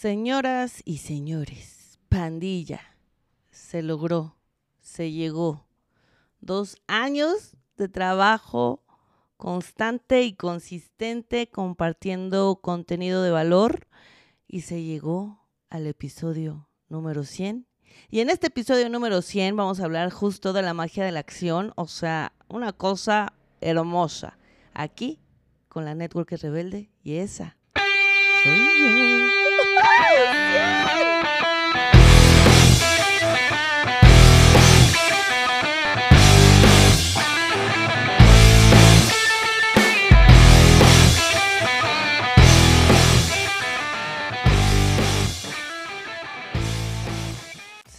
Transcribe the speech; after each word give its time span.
Señoras 0.00 0.80
y 0.86 0.96
señores, 0.96 1.98
pandilla, 2.08 2.80
se 3.50 3.82
logró, 3.82 4.34
se 4.80 5.12
llegó. 5.12 5.66
Dos 6.40 6.78
años 6.86 7.54
de 7.76 7.90
trabajo 7.90 8.82
constante 9.36 10.22
y 10.22 10.32
consistente 10.32 11.50
compartiendo 11.50 12.60
contenido 12.62 13.22
de 13.22 13.30
valor 13.30 13.88
y 14.48 14.62
se 14.62 14.82
llegó 14.82 15.44
al 15.68 15.86
episodio 15.86 16.70
número 16.88 17.24
100. 17.24 17.66
Y 18.08 18.20
en 18.20 18.30
este 18.30 18.46
episodio 18.46 18.88
número 18.88 19.20
100 19.20 19.54
vamos 19.54 19.80
a 19.80 19.84
hablar 19.84 20.10
justo 20.10 20.54
de 20.54 20.62
la 20.62 20.72
magia 20.72 21.04
de 21.04 21.12
la 21.12 21.20
acción, 21.20 21.74
o 21.76 21.86
sea, 21.86 22.32
una 22.48 22.72
cosa 22.72 23.34
hermosa. 23.60 24.38
Aquí 24.72 25.20
con 25.68 25.84
la 25.84 25.94
Network 25.94 26.30
Rebelde 26.40 26.90
y 27.02 27.16
esa 27.16 27.58
soy 28.42 28.58
yo. 28.58 29.39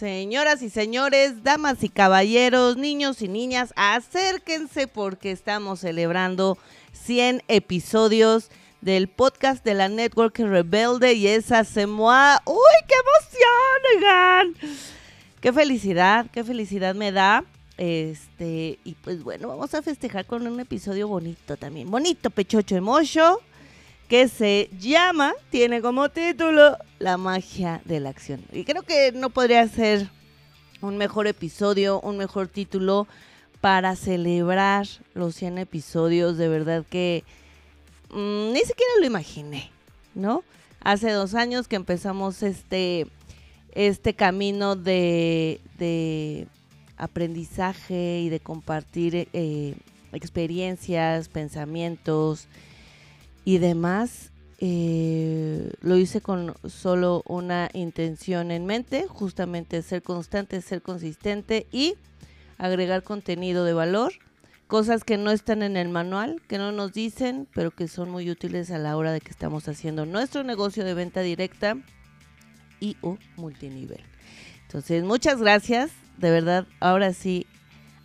Señoras 0.02 0.62
y 0.62 0.70
señores, 0.70 1.44
damas 1.44 1.84
y 1.84 1.88
caballeros, 1.88 2.76
niños 2.76 3.22
y 3.22 3.28
niñas, 3.28 3.72
acérquense 3.76 4.88
porque 4.88 5.30
estamos 5.30 5.78
celebrando 5.80 6.58
100 6.92 7.44
episodios 7.46 8.50
del 8.82 9.08
podcast 9.08 9.64
de 9.64 9.74
la 9.74 9.88
Network 9.88 10.38
Rebelde 10.38 11.14
y 11.14 11.28
esa 11.28 11.64
se 11.64 11.86
mueve. 11.86 12.38
¡Uy, 12.44 12.86
qué 12.88 12.94
emoción, 13.06 13.96
oigan! 13.96 14.76
Qué 15.40 15.52
felicidad, 15.52 16.26
qué 16.32 16.44
felicidad 16.44 16.94
me 16.94 17.12
da. 17.12 17.44
Este, 17.78 18.78
y 18.84 18.94
pues 19.02 19.22
bueno, 19.22 19.48
vamos 19.48 19.72
a 19.74 19.82
festejar 19.82 20.26
con 20.26 20.46
un 20.46 20.60
episodio 20.60 21.08
bonito 21.08 21.56
también. 21.56 21.90
Bonito, 21.90 22.28
pechocho 22.30 22.76
emocho, 22.76 23.40
que 24.08 24.28
se 24.28 24.68
llama, 24.78 25.32
tiene 25.50 25.80
como 25.80 26.08
título, 26.08 26.76
La 26.98 27.16
magia 27.16 27.80
de 27.84 28.00
la 28.00 28.10
acción. 28.10 28.44
Y 28.52 28.64
creo 28.64 28.82
que 28.82 29.12
no 29.12 29.30
podría 29.30 29.66
ser 29.68 30.08
un 30.80 30.96
mejor 30.96 31.28
episodio, 31.28 32.00
un 32.00 32.18
mejor 32.18 32.48
título 32.48 33.06
para 33.60 33.94
celebrar 33.94 34.88
los 35.14 35.36
100 35.36 35.58
episodios. 35.58 36.36
De 36.36 36.48
verdad 36.48 36.84
que 36.88 37.22
Mm, 38.12 38.52
ni 38.52 38.60
siquiera 38.60 38.92
lo 39.00 39.06
imaginé, 39.06 39.70
¿no? 40.14 40.44
Hace 40.80 41.10
dos 41.12 41.34
años 41.34 41.66
que 41.66 41.76
empezamos 41.76 42.42
este, 42.42 43.06
este 43.74 44.14
camino 44.14 44.76
de, 44.76 45.58
aprendizaje 46.98 48.20
y 48.20 48.28
de 48.28 48.38
compartir 48.38 49.28
eh, 49.32 49.74
experiencias, 50.12 51.28
pensamientos 51.28 52.46
y 53.44 53.58
demás. 53.58 54.30
Eh, 54.60 55.72
lo 55.80 55.96
hice 55.96 56.20
con 56.20 56.54
solo 56.68 57.24
una 57.26 57.68
intención 57.72 58.52
en 58.52 58.66
mente, 58.66 59.06
justamente 59.08 59.82
ser 59.82 60.02
constante, 60.02 60.60
ser 60.60 60.82
consistente 60.82 61.66
y 61.72 61.94
agregar 62.58 63.02
contenido 63.02 63.64
de 63.64 63.72
valor 63.72 64.12
cosas 64.72 65.04
que 65.04 65.18
no 65.18 65.32
están 65.32 65.62
en 65.62 65.76
el 65.76 65.90
manual, 65.90 66.40
que 66.48 66.56
no 66.56 66.72
nos 66.72 66.94
dicen, 66.94 67.46
pero 67.52 67.72
que 67.72 67.88
son 67.88 68.08
muy 68.08 68.30
útiles 68.30 68.70
a 68.70 68.78
la 68.78 68.96
hora 68.96 69.12
de 69.12 69.20
que 69.20 69.30
estamos 69.30 69.68
haciendo 69.68 70.06
nuestro 70.06 70.44
negocio 70.44 70.82
de 70.82 70.94
venta 70.94 71.20
directa 71.20 71.76
y 72.80 72.96
o 73.02 73.18
multinivel. 73.36 74.00
Entonces, 74.62 75.04
muchas 75.04 75.42
gracias, 75.42 75.90
de 76.16 76.30
verdad, 76.30 76.66
ahora 76.80 77.12
sí, 77.12 77.46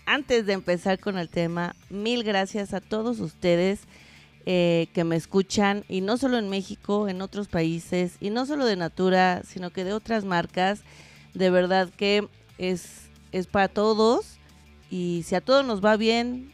antes 0.06 0.46
de 0.46 0.52
empezar 0.52 1.00
con 1.00 1.18
el 1.18 1.30
tema, 1.30 1.74
mil 1.90 2.26
gracias 2.26 2.74
a 2.74 2.82
todos 2.82 3.22
ustedes 3.22 3.80
eh, 4.46 4.88
que 4.94 5.06
me 5.06 5.16
escuchan, 5.16 5.86
y 5.88 6.02
no 6.02 6.18
solo 6.18 6.38
en 6.38 6.50
México, 6.50 7.08
en 7.08 7.22
otros 7.22 7.48
países, 7.48 8.18
y 8.20 8.30
no 8.30 8.46
solo 8.46 8.66
de 8.66 8.76
Natura, 8.76 9.42
sino 9.48 9.70
que 9.70 9.86
de 9.86 9.94
otras 9.94 10.26
marcas. 10.26 10.82
De 11.34 11.50
verdad 11.50 11.90
que 11.96 12.28
es, 12.58 13.08
es 13.32 13.48
para 13.48 13.70
todos. 13.70 14.34
Y 14.90 15.24
si 15.26 15.36
a 15.36 15.42
todos 15.42 15.66
nos 15.66 15.84
va 15.84 15.98
bien, 15.98 16.54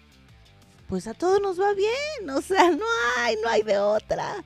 pues 0.93 1.07
a 1.07 1.15
todos 1.15 1.41
nos 1.41 1.59
va 1.59 1.73
bien, 1.73 2.29
o 2.29 2.39
sea, 2.39 2.69
no 2.69 2.85
hay, 3.17 3.35
no 3.41 3.49
hay 3.49 3.63
de 3.63 3.79
otra. 3.79 4.43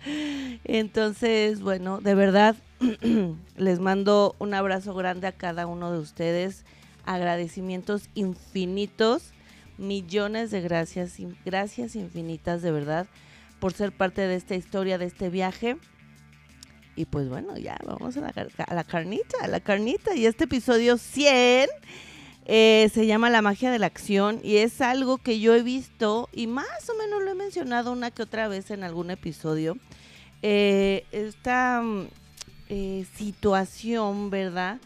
Entonces, 0.63 1.59
bueno, 1.59 1.99
de 1.99 2.15
verdad, 2.15 2.55
les 3.57 3.79
mando 3.81 4.33
un 4.39 4.53
abrazo 4.53 4.93
grande 4.93 5.27
a 5.27 5.33
cada 5.33 5.67
uno 5.67 5.91
de 5.91 5.99
ustedes, 5.99 6.63
agradecimientos 7.03 8.07
infinitos, 8.13 9.33
millones 9.77 10.49
de 10.49 10.61
gracias, 10.61 11.17
gracias 11.43 11.97
infinitas 11.97 12.61
de 12.61 12.71
verdad 12.71 13.07
por 13.59 13.73
ser 13.73 13.91
parte 13.91 14.21
de 14.21 14.35
esta 14.35 14.55
historia, 14.55 14.97
de 14.97 15.07
este 15.07 15.29
viaje. 15.29 15.75
Y 16.95 17.07
pues 17.07 17.27
bueno, 17.27 17.57
ya 17.57 17.77
vamos 17.83 18.15
a 18.15 18.21
la, 18.21 18.33
a 18.65 18.73
la 18.73 18.85
carnita, 18.85 19.35
a 19.41 19.49
la 19.49 19.59
carnita. 19.59 20.15
Y 20.15 20.25
este 20.25 20.45
episodio 20.45 20.97
100 20.97 21.67
eh, 22.49 22.89
se 22.93 23.05
llama 23.05 23.29
La 23.29 23.41
magia 23.41 23.69
de 23.71 23.77
la 23.77 23.87
acción 23.87 24.39
y 24.41 24.55
es 24.57 24.79
algo 24.79 25.17
que 25.17 25.41
yo 25.41 25.53
he 25.53 25.63
visto 25.63 26.29
y 26.31 26.47
más 26.47 26.89
o 26.89 26.97
menos 26.97 27.21
lo 27.21 27.31
he 27.31 27.35
mencionado 27.35 27.91
una 27.91 28.09
que 28.09 28.23
otra 28.23 28.47
vez 28.47 28.71
en 28.71 28.85
algún 28.85 29.11
episodio. 29.11 29.77
Eh, 30.41 31.03
esta 31.11 31.81
mm, 31.83 32.07
eh, 32.69 33.05
situación, 33.15 34.29
¿verdad? 34.29 34.79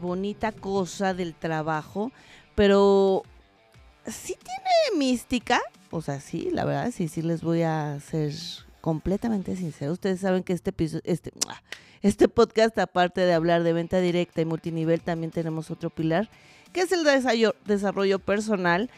bonita 0.00 0.52
cosa 0.52 1.14
del 1.14 1.34
trabajo, 1.34 2.12
pero 2.54 3.22
sí 4.06 4.36
tiene 4.42 4.98
mística. 4.98 5.60
O 5.90 6.02
sea, 6.02 6.20
sí, 6.20 6.50
la 6.52 6.66
verdad, 6.66 6.90
sí, 6.94 7.08
sí 7.08 7.22
les 7.22 7.42
voy 7.42 7.62
a 7.62 7.98
ser 8.00 8.32
completamente 8.82 9.56
sincero. 9.56 9.92
Ustedes 9.92 10.20
saben 10.20 10.42
que 10.42 10.52
este 10.52 10.70
episodio, 10.70 11.02
este, 11.06 11.32
este 12.02 12.28
podcast, 12.28 12.78
aparte 12.78 13.22
de 13.22 13.32
hablar 13.32 13.62
de 13.62 13.72
venta 13.72 13.98
directa 14.00 14.42
y 14.42 14.44
multinivel, 14.44 15.00
también 15.00 15.30
tenemos 15.30 15.70
otro 15.70 15.88
pilar 15.88 16.28
que 16.72 16.80
es 16.82 16.92
el 16.92 17.04
desarrollo, 17.64 18.18
personal. 18.18 18.90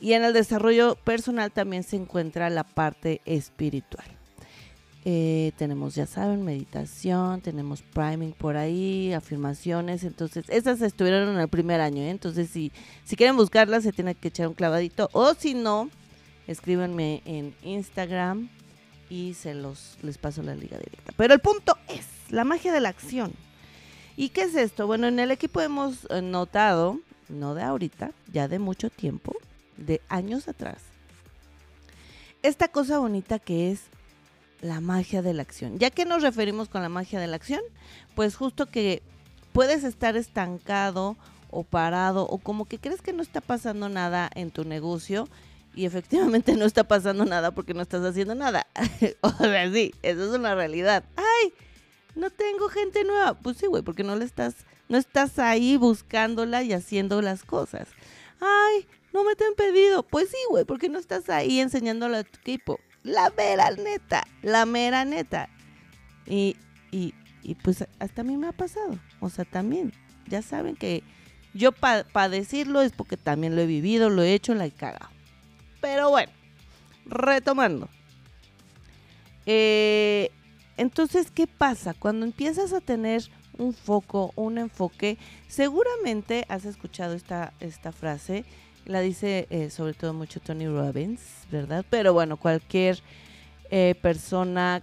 Y 0.00 0.14
en 0.14 0.24
el 0.24 0.32
desarrollo 0.32 0.96
personal 0.96 1.52
también 1.52 1.84
se 1.84 1.96
encuentra 1.96 2.50
la 2.50 2.64
parte 2.64 3.20
espiritual. 3.24 4.06
Eh, 5.04 5.52
tenemos, 5.56 5.94
ya 5.94 6.06
saben, 6.06 6.44
meditación, 6.44 7.40
tenemos 7.40 7.82
priming 7.82 8.32
por 8.32 8.56
ahí, 8.56 9.12
afirmaciones. 9.12 10.04
Entonces, 10.04 10.44
esas 10.48 10.80
estuvieron 10.80 11.28
en 11.28 11.40
el 11.40 11.48
primer 11.48 11.80
año. 11.80 12.02
¿eh? 12.02 12.10
Entonces, 12.10 12.50
si, 12.50 12.72
si 13.04 13.16
quieren 13.16 13.36
buscarlas, 13.36 13.84
se 13.84 13.92
tienen 13.92 14.14
que 14.14 14.28
echar 14.28 14.48
un 14.48 14.54
clavadito. 14.54 15.08
O 15.12 15.34
si 15.34 15.54
no, 15.54 15.88
escríbanme 16.46 17.22
en 17.24 17.54
Instagram 17.62 18.48
y 19.08 19.34
se 19.34 19.54
los 19.54 19.98
les 20.02 20.18
paso 20.18 20.42
la 20.42 20.54
liga 20.54 20.78
directa. 20.78 21.12
Pero 21.16 21.34
el 21.34 21.40
punto 21.40 21.76
es 21.88 22.06
la 22.30 22.44
magia 22.44 22.72
de 22.72 22.80
la 22.80 22.88
acción. 22.88 23.32
¿Y 24.16 24.30
qué 24.30 24.42
es 24.42 24.54
esto? 24.54 24.86
Bueno, 24.86 25.06
en 25.06 25.18
el 25.18 25.30
equipo 25.30 25.60
hemos 25.60 26.06
eh, 26.10 26.22
notado 26.22 27.00
no 27.28 27.54
de 27.54 27.62
ahorita, 27.62 28.12
ya 28.32 28.48
de 28.48 28.58
mucho 28.58 28.90
tiempo, 28.90 29.34
de 29.76 30.00
años 30.08 30.48
atrás. 30.48 30.78
Esta 32.42 32.68
cosa 32.68 32.98
bonita 32.98 33.38
que 33.38 33.70
es 33.70 33.82
la 34.60 34.80
magia 34.80 35.22
de 35.22 35.34
la 35.34 35.42
acción. 35.42 35.78
¿Ya 35.78 35.90
que 35.90 36.04
nos 36.04 36.22
referimos 36.22 36.68
con 36.68 36.82
la 36.82 36.88
magia 36.88 37.20
de 37.20 37.26
la 37.26 37.36
acción? 37.36 37.60
Pues 38.14 38.36
justo 38.36 38.66
que 38.66 39.02
puedes 39.52 39.84
estar 39.84 40.16
estancado 40.16 41.16
o 41.50 41.64
parado 41.64 42.26
o 42.26 42.38
como 42.38 42.64
que 42.64 42.78
crees 42.78 43.02
que 43.02 43.12
no 43.12 43.22
está 43.22 43.40
pasando 43.40 43.88
nada 43.88 44.30
en 44.34 44.50
tu 44.50 44.64
negocio 44.64 45.28
y 45.74 45.84
efectivamente 45.84 46.54
no 46.56 46.64
está 46.64 46.84
pasando 46.84 47.24
nada 47.24 47.50
porque 47.50 47.74
no 47.74 47.82
estás 47.82 48.02
haciendo 48.04 48.34
nada. 48.34 48.66
o 49.20 49.30
sea, 49.30 49.70
sí, 49.72 49.94
eso 50.02 50.24
es 50.24 50.38
una 50.38 50.54
realidad. 50.54 51.04
¡Ay! 51.16 51.52
No 52.14 52.30
tengo 52.30 52.68
gente 52.68 53.04
nueva. 53.04 53.34
Pues 53.34 53.56
sí, 53.56 53.66
güey, 53.66 53.82
porque 53.82 54.04
no 54.04 54.16
le 54.16 54.24
estás 54.24 54.54
no 54.92 54.98
estás 54.98 55.38
ahí 55.38 55.78
buscándola 55.78 56.62
y 56.62 56.74
haciendo 56.74 57.22
las 57.22 57.44
cosas. 57.44 57.88
Ay, 58.42 58.86
no 59.14 59.24
me 59.24 59.34
te 59.34 59.46
han 59.46 59.54
pedido. 59.54 60.02
Pues 60.02 60.28
sí, 60.28 60.36
güey, 60.50 60.66
porque 60.66 60.90
no 60.90 60.98
estás 60.98 61.30
ahí 61.30 61.60
enseñándole 61.60 62.18
a 62.18 62.24
tu 62.24 62.38
equipo. 62.38 62.78
La 63.02 63.30
mera 63.30 63.70
neta, 63.70 64.26
la 64.42 64.66
mera 64.66 65.06
neta. 65.06 65.48
Y, 66.26 66.58
y, 66.90 67.14
y 67.42 67.54
pues 67.54 67.86
hasta 68.00 68.20
a 68.20 68.24
mí 68.24 68.36
me 68.36 68.48
ha 68.48 68.52
pasado. 68.52 68.98
O 69.20 69.30
sea, 69.30 69.46
también, 69.46 69.94
ya 70.26 70.42
saben 70.42 70.76
que 70.76 71.02
yo 71.54 71.72
para 71.72 72.28
decirlo 72.28 72.82
es 72.82 72.92
porque 72.92 73.16
también 73.16 73.56
lo 73.56 73.62
he 73.62 73.66
vivido, 73.66 74.10
lo 74.10 74.20
he 74.20 74.34
hecho, 74.34 74.54
la 74.54 74.66
he 74.66 74.72
cagado. 74.72 75.08
Pero 75.80 76.10
bueno, 76.10 76.30
retomando. 77.06 77.88
Eh, 79.46 80.30
entonces, 80.76 81.30
¿qué 81.30 81.46
pasa? 81.46 81.94
Cuando 81.94 82.26
empiezas 82.26 82.74
a 82.74 82.82
tener 82.82 83.30
un 83.58 83.72
foco, 83.72 84.32
un 84.36 84.58
enfoque. 84.58 85.18
Seguramente 85.48 86.44
has 86.48 86.64
escuchado 86.64 87.14
esta, 87.14 87.52
esta 87.60 87.92
frase, 87.92 88.44
la 88.84 89.00
dice 89.00 89.46
eh, 89.50 89.70
sobre 89.70 89.94
todo 89.94 90.12
mucho 90.12 90.40
Tony 90.40 90.66
Robbins, 90.66 91.20
¿verdad? 91.50 91.84
Pero 91.88 92.12
bueno, 92.12 92.36
cualquier 92.36 93.00
eh, 93.70 93.94
persona 94.00 94.82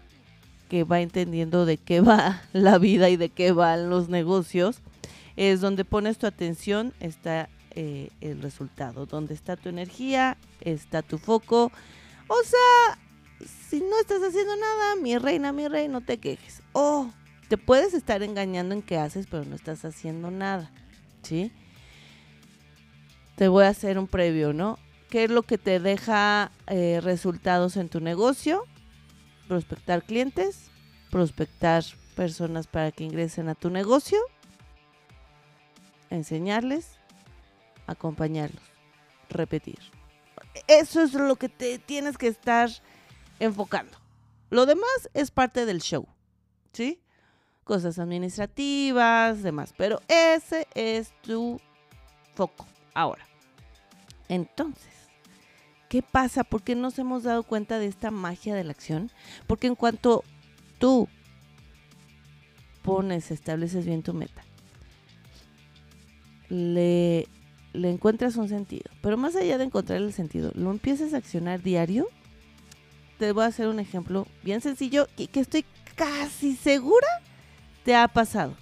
que 0.70 0.84
va 0.84 1.02
entendiendo 1.02 1.66
de 1.66 1.78
qué 1.78 2.02
va 2.02 2.42
la 2.54 2.78
vida 2.78 3.10
y 3.10 3.18
de 3.18 3.30
qué 3.30 3.52
van 3.52 3.90
los 3.90 4.10
negocios, 4.10 4.82
es 5.36 5.62
donde 5.62 5.86
pones 5.86 6.18
tu 6.18 6.28
atención, 6.28 6.94
está 7.00 7.50
eh, 7.72 8.10
el 8.22 8.42
resultado. 8.42 9.06
Donde 9.06 9.34
está 9.34 9.56
tu 9.56 9.70
energía, 9.70 10.38
está 10.62 11.02
tu 11.02 11.18
foco. 11.18 11.72
O 12.28 12.44
sea, 12.44 13.00
si 13.70 13.80
no 13.80 14.00
estás 14.00 14.22
haciendo 14.22 14.56
nada, 14.56 14.96
mi 15.02 15.18
reina, 15.18 15.52
mi 15.52 15.68
rey, 15.68 15.88
no 15.88 16.02
te 16.02 16.18
quejes. 16.18 16.62
O 16.74 17.10
te 17.50 17.58
puedes 17.58 17.96
estar 17.96 18.22
engañando 18.22 18.76
en 18.76 18.84
qué 18.84 18.98
haces, 18.98 19.26
pero 19.30 19.44
no 19.44 19.56
estás 19.56 19.84
haciendo 19.84 20.30
nada. 20.30 20.72
¿Sí? 21.24 21.52
Te 23.36 23.48
voy 23.48 23.66
a 23.66 23.70
hacer 23.70 23.98
un 23.98 24.08
previo, 24.08 24.54
¿no? 24.54 24.78
¿Qué 25.10 25.24
es 25.24 25.32
lo 25.32 25.42
que 25.42 25.58
te 25.58 25.80
deja 25.80 26.52
eh, 26.68 27.02
resultados 27.02 27.76
en 27.76 27.90
tu 27.90 28.00
negocio? 28.00 28.66
Prospectar 29.48 30.04
clientes, 30.04 30.70
prospectar 31.10 31.84
personas 32.16 32.68
para 32.68 32.92
que 32.92 33.04
ingresen 33.04 33.50
a 33.50 33.56
tu 33.56 33.72
negocio, 33.72 34.20
enseñarles, 36.12 37.00
acompañarlos, 37.88 38.62
repetir. 39.30 39.80
Eso 40.68 41.02
es 41.02 41.14
lo 41.14 41.36
que 41.38 41.50
te 41.50 41.80
tienes 41.80 42.18
que 42.18 42.28
estar 42.28 42.70
enfocando. 43.40 43.98
Lo 44.52 44.68
demás 44.68 45.10
es 45.16 45.32
parte 45.32 45.66
del 45.66 45.82
show, 45.82 46.08
¿sí? 46.74 47.02
Cosas 47.70 48.00
administrativas, 48.00 49.44
demás, 49.44 49.76
pero 49.78 50.02
ese 50.08 50.66
es 50.74 51.14
tu 51.22 51.62
foco 52.34 52.66
ahora. 52.96 53.24
Entonces, 54.28 54.92
¿qué 55.88 56.02
pasa? 56.02 56.44
¿Por 56.44 56.64
qué 56.64 56.74
nos 56.74 56.98
hemos 56.98 57.22
dado 57.22 57.44
cuenta 57.44 57.78
de 57.78 57.86
esta 57.86 58.10
magia 58.10 58.56
de 58.56 58.64
la 58.64 58.72
acción? 58.72 59.12
Porque 59.46 59.68
en 59.68 59.76
cuanto 59.76 60.24
tú 60.80 61.08
pones, 62.82 63.30
estableces 63.30 63.86
bien 63.86 64.02
tu 64.02 64.16
meta, 64.16 64.42
le, 66.50 67.28
encuentras 67.76 68.36
un 68.38 68.50
sentido, 68.50 68.90
pero 69.04 69.16
más 69.16 69.36
allá 69.36 69.60
de 69.60 69.66
encontrar 69.66 70.02
el 70.02 70.12
sentido, 70.12 70.52
lo 70.56 70.72
empiezas 70.72 71.14
a 71.14 71.18
accionar 71.18 71.62
diario, 71.62 72.08
te 73.20 73.32
voy 73.32 73.44
a 73.44 73.50
hacer 73.50 73.68
un 73.68 73.80
ejemplo 73.80 74.26
bien 74.42 74.60
sencillo 74.60 75.08
y 75.18 75.28
que 75.28 75.42
estoy 75.42 75.66
casi 75.94 76.56
segura 76.56 77.08
te 77.90 77.96
ha 77.96 78.08
pasado. 78.08 78.54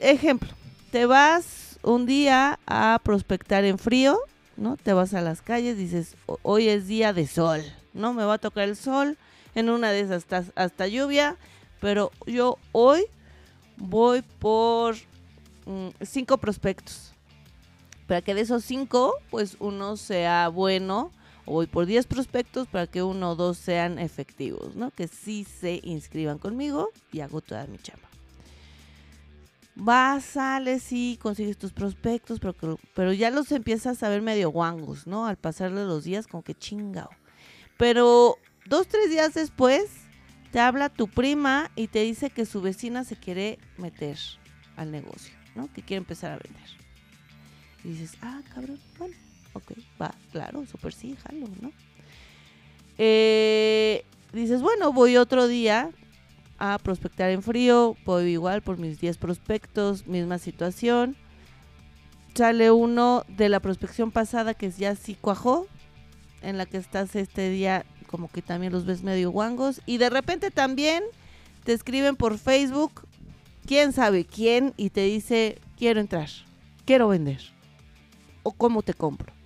Ejemplo, 0.00 0.48
te 0.90 1.06
vas 1.06 1.78
un 1.84 2.06
día 2.06 2.58
a 2.66 3.00
prospectar 3.04 3.64
en 3.64 3.78
frío, 3.78 4.18
¿no? 4.56 4.76
Te 4.76 4.92
vas 4.92 5.14
a 5.14 5.20
las 5.20 5.42
calles, 5.42 5.76
dices, 5.76 6.16
hoy 6.42 6.66
es 6.66 6.88
día 6.88 7.12
de 7.12 7.28
sol, 7.28 7.62
¿no? 7.94 8.12
Me 8.12 8.24
va 8.24 8.34
a 8.34 8.38
tocar 8.38 8.68
el 8.68 8.74
sol, 8.74 9.16
en 9.54 9.70
una 9.70 9.92
de 9.92 10.00
esas 10.00 10.24
hasta, 10.24 10.44
hasta 10.56 10.88
lluvia, 10.88 11.36
pero 11.80 12.10
yo 12.26 12.58
hoy 12.72 13.04
voy 13.76 14.22
por 14.22 14.96
mm, 15.66 15.90
cinco 16.02 16.36
prospectos. 16.38 17.12
Para 18.08 18.22
que 18.22 18.34
de 18.34 18.40
esos 18.40 18.64
cinco, 18.64 19.14
pues 19.30 19.56
uno 19.60 19.96
sea 19.96 20.48
bueno, 20.48 21.12
o 21.44 21.52
voy 21.52 21.66
por 21.66 21.86
diez 21.86 22.06
prospectos 22.06 22.68
para 22.68 22.86
que 22.86 23.02
uno 23.02 23.30
o 23.30 23.36
dos 23.36 23.58
sean 23.58 23.98
efectivos, 23.98 24.76
¿no? 24.76 24.90
Que 24.90 25.08
sí 25.08 25.44
se 25.44 25.80
inscriban 25.82 26.38
conmigo 26.38 26.90
y 27.12 27.20
hago 27.20 27.40
toda 27.40 27.66
mi 27.66 27.78
chamba 27.78 28.10
vas, 29.80 30.24
sales 30.24 30.86
y 30.90 31.18
consigues 31.20 31.56
tus 31.56 31.72
prospectos, 31.72 32.38
pero, 32.38 32.78
pero 32.94 33.12
ya 33.12 33.30
los 33.30 33.50
empiezas 33.52 34.02
a 34.02 34.08
ver 34.08 34.22
medio 34.22 34.50
guangos, 34.50 35.06
¿no? 35.06 35.26
Al 35.26 35.36
pasarle 35.36 35.84
los 35.84 36.04
días, 36.04 36.26
como 36.26 36.42
que 36.42 36.54
chingao. 36.54 37.10
Pero 37.76 38.36
dos, 38.66 38.86
tres 38.88 39.10
días 39.10 39.34
después, 39.34 39.90
te 40.52 40.60
habla 40.60 40.88
tu 40.88 41.08
prima 41.08 41.70
y 41.76 41.88
te 41.88 42.02
dice 42.02 42.30
que 42.30 42.44
su 42.44 42.60
vecina 42.60 43.04
se 43.04 43.16
quiere 43.16 43.58
meter 43.78 44.18
al 44.76 44.90
negocio, 44.90 45.34
¿no? 45.54 45.72
Que 45.72 45.82
quiere 45.82 45.98
empezar 45.98 46.32
a 46.32 46.38
vender. 46.38 46.70
Y 47.84 47.88
dices, 47.90 48.18
ah, 48.20 48.42
cabrón, 48.54 48.78
bueno, 48.98 49.14
ok, 49.52 49.72
va, 50.00 50.14
claro, 50.32 50.64
súper 50.66 50.92
sí, 50.92 51.16
jalo, 51.22 51.46
¿no? 51.60 51.72
Eh, 52.98 54.04
dices, 54.32 54.62
bueno, 54.62 54.92
voy 54.92 55.16
otro 55.16 55.48
día 55.48 55.90
a 56.58 56.78
prospectar 56.78 57.30
en 57.30 57.42
frío, 57.42 57.96
puedo 58.04 58.26
igual 58.26 58.62
por 58.62 58.76
mis 58.78 59.00
10 59.00 59.16
prospectos, 59.16 60.06
misma 60.06 60.38
situación. 60.38 61.16
Sale 62.34 62.70
uno 62.70 63.24
de 63.28 63.48
la 63.48 63.60
prospección 63.60 64.10
pasada 64.10 64.54
que 64.54 64.70
ya 64.70 64.94
sí 64.94 65.16
cuajó, 65.18 65.66
en 66.42 66.58
la 66.58 66.66
que 66.66 66.76
estás 66.76 67.16
este 67.16 67.50
día 67.50 67.84
como 68.06 68.28
que 68.28 68.42
también 68.42 68.72
los 68.72 68.84
ves 68.84 69.02
medio 69.02 69.30
guangos 69.30 69.80
y 69.86 69.98
de 69.98 70.10
repente 70.10 70.50
también 70.50 71.02
te 71.64 71.72
escriben 71.72 72.16
por 72.16 72.38
Facebook, 72.38 73.06
quién 73.66 73.92
sabe 73.92 74.24
quién 74.24 74.74
y 74.76 74.90
te 74.90 75.02
dice, 75.04 75.58
quiero 75.78 76.00
entrar, 76.00 76.28
quiero 76.84 77.08
vender 77.08 77.40
o 78.42 78.52
cómo 78.52 78.82
te 78.82 78.94
compro. 78.94 79.39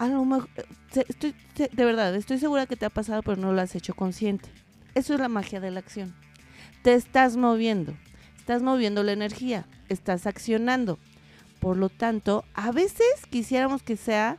A 0.00 0.08
lo 0.08 0.24
mejor, 0.24 0.48
eh, 0.94 1.68
de 1.72 1.84
verdad, 1.84 2.16
estoy 2.16 2.38
segura 2.38 2.64
que 2.64 2.74
te 2.74 2.86
ha 2.86 2.90
pasado, 2.90 3.22
pero 3.22 3.36
no 3.36 3.52
lo 3.52 3.60
has 3.60 3.74
hecho 3.74 3.92
consciente. 3.92 4.48
Eso 4.94 5.12
es 5.12 5.20
la 5.20 5.28
magia 5.28 5.60
de 5.60 5.70
la 5.70 5.80
acción. 5.80 6.16
Te 6.82 6.94
estás 6.94 7.36
moviendo, 7.36 7.92
estás 8.38 8.62
moviendo 8.62 9.02
la 9.02 9.12
energía, 9.12 9.66
estás 9.90 10.26
accionando. 10.26 10.98
Por 11.58 11.76
lo 11.76 11.90
tanto, 11.90 12.46
a 12.54 12.72
veces 12.72 13.26
quisiéramos 13.28 13.82
que 13.82 13.98
sea 13.98 14.38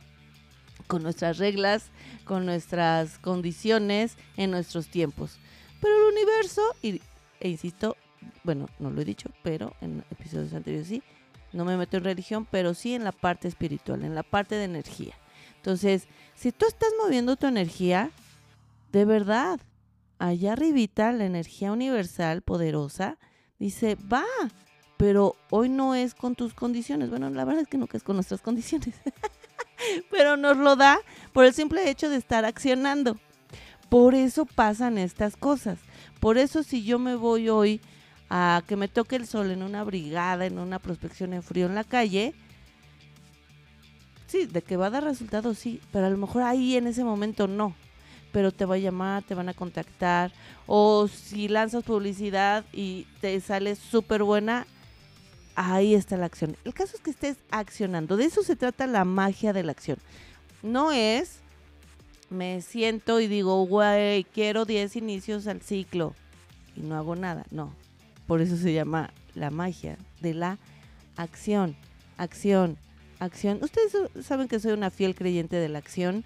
con 0.88 1.04
nuestras 1.04 1.38
reglas, 1.38 1.92
con 2.24 2.44
nuestras 2.44 3.20
condiciones, 3.20 4.16
en 4.36 4.50
nuestros 4.50 4.88
tiempos. 4.88 5.38
Pero 5.80 5.94
el 5.94 6.12
universo, 6.12 6.62
y, 6.82 7.00
e 7.38 7.48
insisto, 7.48 7.96
bueno, 8.42 8.68
no 8.80 8.90
lo 8.90 9.00
he 9.00 9.04
dicho, 9.04 9.30
pero 9.44 9.76
en 9.80 10.04
episodios 10.10 10.54
anteriores 10.54 10.88
sí, 10.88 11.04
no 11.52 11.64
me 11.64 11.76
meto 11.76 11.98
en 11.98 12.02
religión, 12.02 12.48
pero 12.50 12.74
sí 12.74 12.96
en 12.96 13.04
la 13.04 13.12
parte 13.12 13.46
espiritual, 13.46 14.02
en 14.02 14.16
la 14.16 14.24
parte 14.24 14.56
de 14.56 14.64
energía. 14.64 15.14
Entonces, 15.62 16.08
si 16.34 16.50
tú 16.50 16.66
estás 16.66 16.88
moviendo 17.00 17.36
tu 17.36 17.46
energía, 17.46 18.10
de 18.90 19.04
verdad, 19.04 19.60
allá 20.18 20.54
arribita 20.54 21.12
la 21.12 21.24
energía 21.24 21.70
universal 21.70 22.42
poderosa 22.42 23.16
dice, 23.60 23.96
va, 24.12 24.24
pero 24.96 25.36
hoy 25.50 25.68
no 25.68 25.94
es 25.94 26.16
con 26.16 26.34
tus 26.34 26.52
condiciones. 26.52 27.10
Bueno, 27.10 27.30
la 27.30 27.44
verdad 27.44 27.62
es 27.62 27.68
que 27.68 27.78
nunca 27.78 27.96
es 27.96 28.02
con 28.02 28.16
nuestras 28.16 28.40
condiciones, 28.40 28.96
pero 30.10 30.36
nos 30.36 30.56
lo 30.56 30.74
da 30.74 30.98
por 31.32 31.44
el 31.44 31.54
simple 31.54 31.88
hecho 31.88 32.10
de 32.10 32.16
estar 32.16 32.44
accionando. 32.44 33.16
Por 33.88 34.16
eso 34.16 34.46
pasan 34.46 34.98
estas 34.98 35.36
cosas. 35.36 35.78
Por 36.18 36.38
eso 36.38 36.64
si 36.64 36.82
yo 36.82 36.98
me 36.98 37.14
voy 37.14 37.48
hoy 37.48 37.80
a 38.30 38.64
que 38.66 38.74
me 38.74 38.88
toque 38.88 39.14
el 39.14 39.28
sol 39.28 39.52
en 39.52 39.62
una 39.62 39.84
brigada, 39.84 40.44
en 40.44 40.58
una 40.58 40.80
prospección 40.80 41.32
en 41.34 41.44
frío 41.44 41.66
en 41.66 41.76
la 41.76 41.84
calle, 41.84 42.34
sí, 44.32 44.46
de 44.46 44.62
que 44.62 44.76
va 44.76 44.86
a 44.86 44.90
dar 44.90 45.04
resultados, 45.04 45.58
sí, 45.58 45.80
pero 45.92 46.06
a 46.06 46.10
lo 46.10 46.16
mejor 46.16 46.42
ahí 46.42 46.76
en 46.76 46.86
ese 46.86 47.04
momento 47.04 47.46
no 47.46 47.74
pero 48.32 48.50
te 48.50 48.64
va 48.64 48.76
a 48.76 48.78
llamar, 48.78 49.22
te 49.22 49.34
van 49.34 49.50
a 49.50 49.54
contactar. 49.54 50.32
O 50.66 51.06
si 51.06 51.48
lanzas 51.48 51.84
publicidad 51.84 52.64
y 52.72 53.06
te 53.20 53.38
sale 53.40 53.76
súper 53.76 54.22
buena, 54.22 54.66
ahí 55.54 55.94
está 55.94 56.16
la 56.16 56.26
acción. 56.26 56.56
El 56.64 56.74
caso 56.74 56.96
es 56.96 57.02
que 57.02 57.10
estés 57.10 57.36
accionando. 57.50 58.16
De 58.16 58.24
eso 58.24 58.42
se 58.42 58.56
trata 58.56 58.86
la 58.86 59.04
magia 59.04 59.52
de 59.52 59.62
la 59.62 59.72
acción. 59.72 59.98
No 60.62 60.92
es, 60.92 61.40
me 62.30 62.62
siento 62.62 63.20
y 63.20 63.28
digo, 63.28 63.64
güey, 63.66 64.24
quiero 64.24 64.64
10 64.64 64.96
inicios 64.96 65.46
al 65.46 65.60
ciclo 65.60 66.14
y 66.74 66.80
no 66.80 66.96
hago 66.96 67.14
nada. 67.14 67.44
No, 67.50 67.74
por 68.26 68.40
eso 68.40 68.56
se 68.56 68.72
llama 68.72 69.10
la 69.34 69.50
magia 69.50 69.98
de 70.20 70.34
la 70.34 70.58
acción. 71.16 71.76
Acción, 72.16 72.78
acción. 73.24 73.58
Ustedes 73.62 73.96
saben 74.24 74.48
que 74.48 74.60
soy 74.60 74.72
una 74.72 74.90
fiel 74.90 75.14
creyente 75.14 75.56
de 75.56 75.68
la 75.68 75.78
acción 75.78 76.24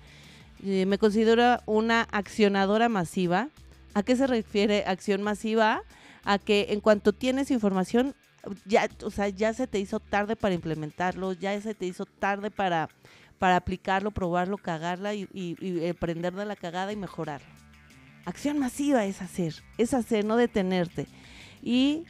eh, 0.64 0.86
me 0.86 0.98
considero 0.98 1.58
una 1.66 2.02
accionadora 2.10 2.88
masiva. 2.88 3.48
¿A 3.94 4.02
qué 4.02 4.16
se 4.16 4.26
refiere 4.26 4.84
acción 4.86 5.22
masiva? 5.22 5.82
A 6.24 6.38
que 6.38 6.66
en 6.70 6.80
cuanto 6.80 7.12
tienes 7.12 7.50
información, 7.50 8.14
ya, 8.64 8.88
o 9.02 9.10
sea, 9.10 9.28
ya 9.28 9.52
se 9.54 9.66
te 9.66 9.78
hizo 9.78 10.00
tarde 10.00 10.36
para 10.36 10.54
implementarlo, 10.54 11.32
ya 11.32 11.60
se 11.60 11.74
te 11.74 11.86
hizo 11.86 12.04
tarde 12.04 12.50
para, 12.50 12.88
para 13.38 13.56
aplicarlo, 13.56 14.10
probarlo, 14.10 14.58
cagarla 14.58 15.14
y, 15.14 15.28
y, 15.32 15.86
aprender 15.88 16.34
de 16.34 16.46
la 16.46 16.56
cagada 16.56 16.92
y 16.92 16.96
mejorarlo. 16.96 17.48
Acción 18.24 18.58
masiva 18.58 19.04
es 19.04 19.22
hacer, 19.22 19.54
es 19.78 19.94
hacer, 19.94 20.24
no 20.24 20.36
detenerte. 20.36 21.06
Y 21.62 22.04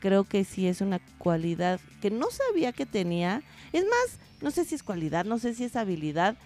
creo 0.00 0.24
que 0.24 0.44
sí 0.44 0.66
es 0.66 0.80
una 0.80 0.98
cualidad 1.18 1.80
que 2.00 2.10
no 2.10 2.26
sabía 2.30 2.72
que 2.72 2.86
tenía. 2.86 3.42
Es 3.72 3.84
más, 3.84 4.18
no 4.40 4.50
sé 4.50 4.64
si 4.64 4.74
es 4.74 4.82
cualidad, 4.82 5.24
no 5.24 5.38
sé 5.38 5.54
si 5.54 5.64
es 5.64 5.76
habilidad, 5.76 6.36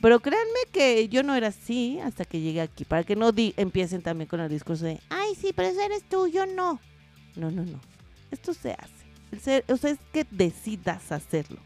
pero 0.00 0.20
créanme 0.20 0.60
que 0.72 1.08
yo 1.08 1.22
no 1.22 1.34
era 1.34 1.48
así 1.48 2.00
hasta 2.00 2.24
que 2.24 2.40
llegué 2.40 2.60
aquí, 2.60 2.84
para 2.84 3.04
que 3.04 3.16
no 3.16 3.30
empiecen 3.36 4.02
también 4.02 4.28
con 4.28 4.40
el 4.40 4.48
discurso 4.48 4.84
de, 4.84 5.00
ay, 5.10 5.34
sí, 5.40 5.52
pero 5.54 5.68
eso 5.68 5.80
eres 5.80 6.02
tú, 6.08 6.26
yo 6.26 6.44
no. 6.44 6.80
No, 7.36 7.50
no, 7.50 7.64
no. 7.64 7.80
Esto 8.30 8.52
se 8.52 8.72
hace. 8.72 9.64
o 9.72 9.76
sea, 9.76 9.90
es 9.90 9.98
que 10.12 10.26
decidas 10.30 11.12
hacerlo. 11.12 11.58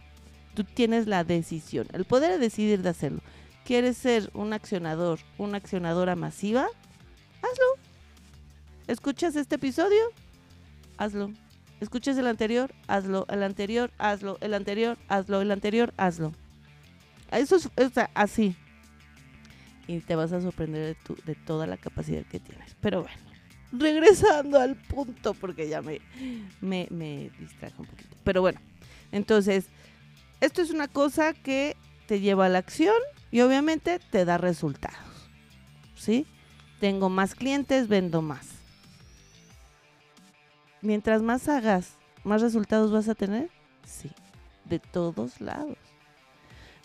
Tú 0.54 0.64
tienes 0.64 1.06
la 1.06 1.24
decisión, 1.24 1.86
el 1.92 2.04
poder 2.04 2.32
de 2.32 2.38
decidir 2.38 2.82
de 2.82 2.90
hacerlo. 2.90 3.20
¿Quieres 3.64 3.96
ser 3.96 4.30
un 4.32 4.52
accionador, 4.52 5.18
una 5.38 5.56
accionadora 5.56 6.14
masiva? 6.14 6.68
hazlo. 7.42 7.64
¿Escuchas 8.86 9.34
este 9.34 9.56
episodio? 9.56 10.00
Hazlo. 10.98 11.32
¿Escuchas 11.80 12.16
el 12.18 12.26
anterior? 12.26 12.74
Hazlo. 12.86 13.26
El 13.28 13.42
anterior, 13.42 13.90
hazlo. 13.98 14.38
El 14.40 14.54
anterior, 14.54 14.98
hazlo. 15.08 15.40
El 15.40 15.50
anterior, 15.50 15.92
hazlo. 15.96 16.32
Eso 17.30 17.56
es, 17.56 17.92
así. 18.14 18.56
Y 19.86 20.00
te 20.00 20.16
vas 20.16 20.32
a 20.32 20.40
sorprender 20.40 20.96
de, 20.96 21.14
de 21.24 21.34
toda 21.34 21.66
la 21.66 21.76
capacidad 21.76 22.24
que 22.24 22.40
tienes. 22.40 22.74
Pero 22.80 23.02
bueno, 23.02 23.18
regresando 23.72 24.58
al 24.58 24.76
punto, 24.76 25.34
porque 25.34 25.68
ya 25.68 25.82
me, 25.82 26.00
me, 26.60 26.86
me 26.90 27.30
distrajo 27.38 27.82
un 27.82 27.88
poquito. 27.88 28.16
Pero 28.24 28.40
bueno, 28.40 28.60
entonces, 29.12 29.66
esto 30.40 30.62
es 30.62 30.70
una 30.70 30.88
cosa 30.88 31.34
que 31.34 31.76
te 32.06 32.20
lleva 32.20 32.46
a 32.46 32.48
la 32.48 32.58
acción 32.58 32.96
y 33.30 33.40
obviamente 33.40 33.98
te 34.10 34.24
da 34.24 34.38
resultados. 34.38 34.96
¿Sí? 35.96 36.26
Tengo 36.80 37.08
más 37.08 37.34
clientes, 37.34 37.88
vendo 37.88 38.22
más. 38.22 38.55
Mientras 40.82 41.22
más 41.22 41.48
hagas, 41.48 41.96
más 42.24 42.42
resultados 42.42 42.92
vas 42.92 43.08
a 43.08 43.14
tener. 43.14 43.50
Sí, 43.86 44.10
de 44.64 44.78
todos 44.78 45.40
lados. 45.40 45.78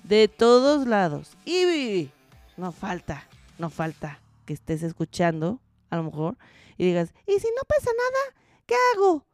De 0.03 0.27
todos 0.27 0.87
lados. 0.87 1.37
Y 1.45 2.09
no 2.57 2.71
falta, 2.71 3.27
no 3.57 3.69
falta 3.69 4.19
que 4.45 4.53
estés 4.53 4.83
escuchando, 4.83 5.59
a 5.89 5.97
lo 5.97 6.03
mejor, 6.03 6.37
y 6.77 6.85
digas, 6.85 7.13
¿y 7.27 7.39
si 7.39 7.47
no 7.47 7.63
pasa 7.67 7.91
nada? 7.91 8.35
¿Qué 8.65 8.75
hago? 8.93 9.25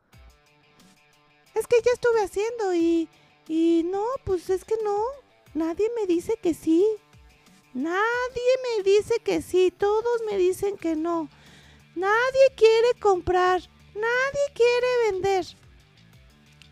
Es 1.56 1.66
que 1.68 1.78
ya 1.84 1.92
estuve 1.94 2.22
haciendo 2.24 2.74
y, 2.74 3.10
y 3.48 3.84
no, 3.86 4.04
pues 4.26 4.50
es 4.50 4.64
que 4.64 4.76
no. 4.84 5.02
Nadie 5.54 5.90
me 6.00 6.06
dice 6.06 6.38
que 6.42 6.54
sí. 6.54 6.86
Nadie 7.74 8.52
me 8.78 8.84
dice 8.84 9.20
que 9.24 9.42
sí. 9.42 9.74
Todos 9.76 10.22
me 10.30 10.38
dicen 10.38 10.78
que 10.78 10.96
no. 10.96 11.30
Nadie 11.96 12.54
quiere 12.56 13.00
comprar. 13.00 13.62
Nadie 14.00 14.54
quiere 14.54 15.12
vender. 15.12 15.46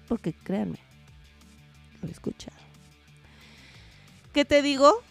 Porque 0.08 0.34
créanme, 0.34 0.80
lo 2.02 2.08
he 2.08 2.12
escuchado. 2.12 2.58
¿Qué 4.34 4.46
te 4.46 4.62
digo? 4.62 5.02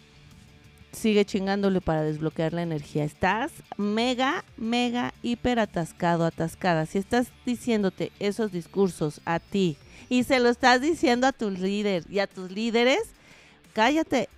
Sigue 0.91 1.25
chingándole 1.25 1.81
para 1.81 2.03
desbloquear 2.03 2.53
la 2.53 2.61
energía. 2.61 3.03
Estás 3.03 3.51
mega, 3.75 4.45
mega, 4.55 5.13
hiper 5.23 5.59
atascado, 5.59 6.25
atascada. 6.25 6.85
Si 6.85 6.99
estás 6.99 7.27
diciéndote 7.45 8.11
esos 8.19 8.51
discursos 8.51 9.19
a 9.25 9.39
ti 9.39 9.77
y 10.07 10.23
se 10.23 10.39
lo 10.39 10.49
estás 10.49 10.79
diciendo 10.79 11.27
a 11.27 11.33
tu 11.33 11.49
líder 11.49 12.05
y 12.09 12.19
a 12.19 12.27
tus 12.27 12.51
líderes, 12.51 13.01
cállate. 13.73 14.29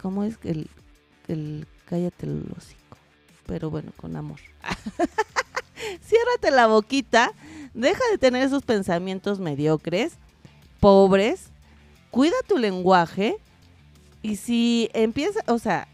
¿Cómo 0.00 0.22
es 0.22 0.38
el, 0.44 0.68
el 1.26 1.66
cállate 1.86 2.26
el 2.26 2.44
hocico? 2.56 2.98
Pero 3.46 3.70
bueno, 3.70 3.92
con 3.96 4.14
amor. 4.14 4.38
Ciérrate 6.02 6.50
la 6.50 6.66
boquita, 6.66 7.32
deja 7.74 8.02
de 8.10 8.18
tener 8.18 8.42
esos 8.42 8.62
pensamientos 8.62 9.38
mediocres, 9.38 10.14
pobres, 10.80 11.50
cuida 12.10 12.36
tu 12.46 12.58
lenguaje. 12.58 13.36
Y 14.22 14.36
si 14.36 14.90
empieza, 14.92 15.40
o 15.46 15.58
sea, 15.58 15.88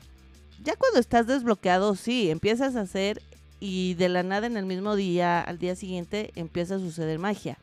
ya 0.63 0.77
cuando 0.77 1.01
estás 1.01 1.27
desbloqueado, 1.27 1.95
sí, 1.97 2.31
empiezas 2.31 2.77
a 2.77 2.83
hacer 2.83 3.21
y 3.61 3.95
de 3.95 4.09
la 4.09 4.23
nada 4.23 4.47
en 4.47 4.57
el 4.57 4.67
mismo 4.67 4.97
día, 4.97 5.41
al 5.41 5.59
día 5.59 5.77
siguiente, 5.77 6.33
empieza 6.35 6.77
a 6.77 6.79
suceder 6.79 7.19
magia. 7.19 7.59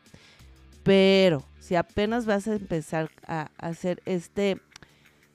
Pero 0.82 1.44
si 1.58 1.74
apenas 1.76 2.24
vas 2.24 2.48
a 2.48 2.54
empezar 2.54 3.10
a 3.26 3.50
hacer 3.58 4.02
este 4.06 4.60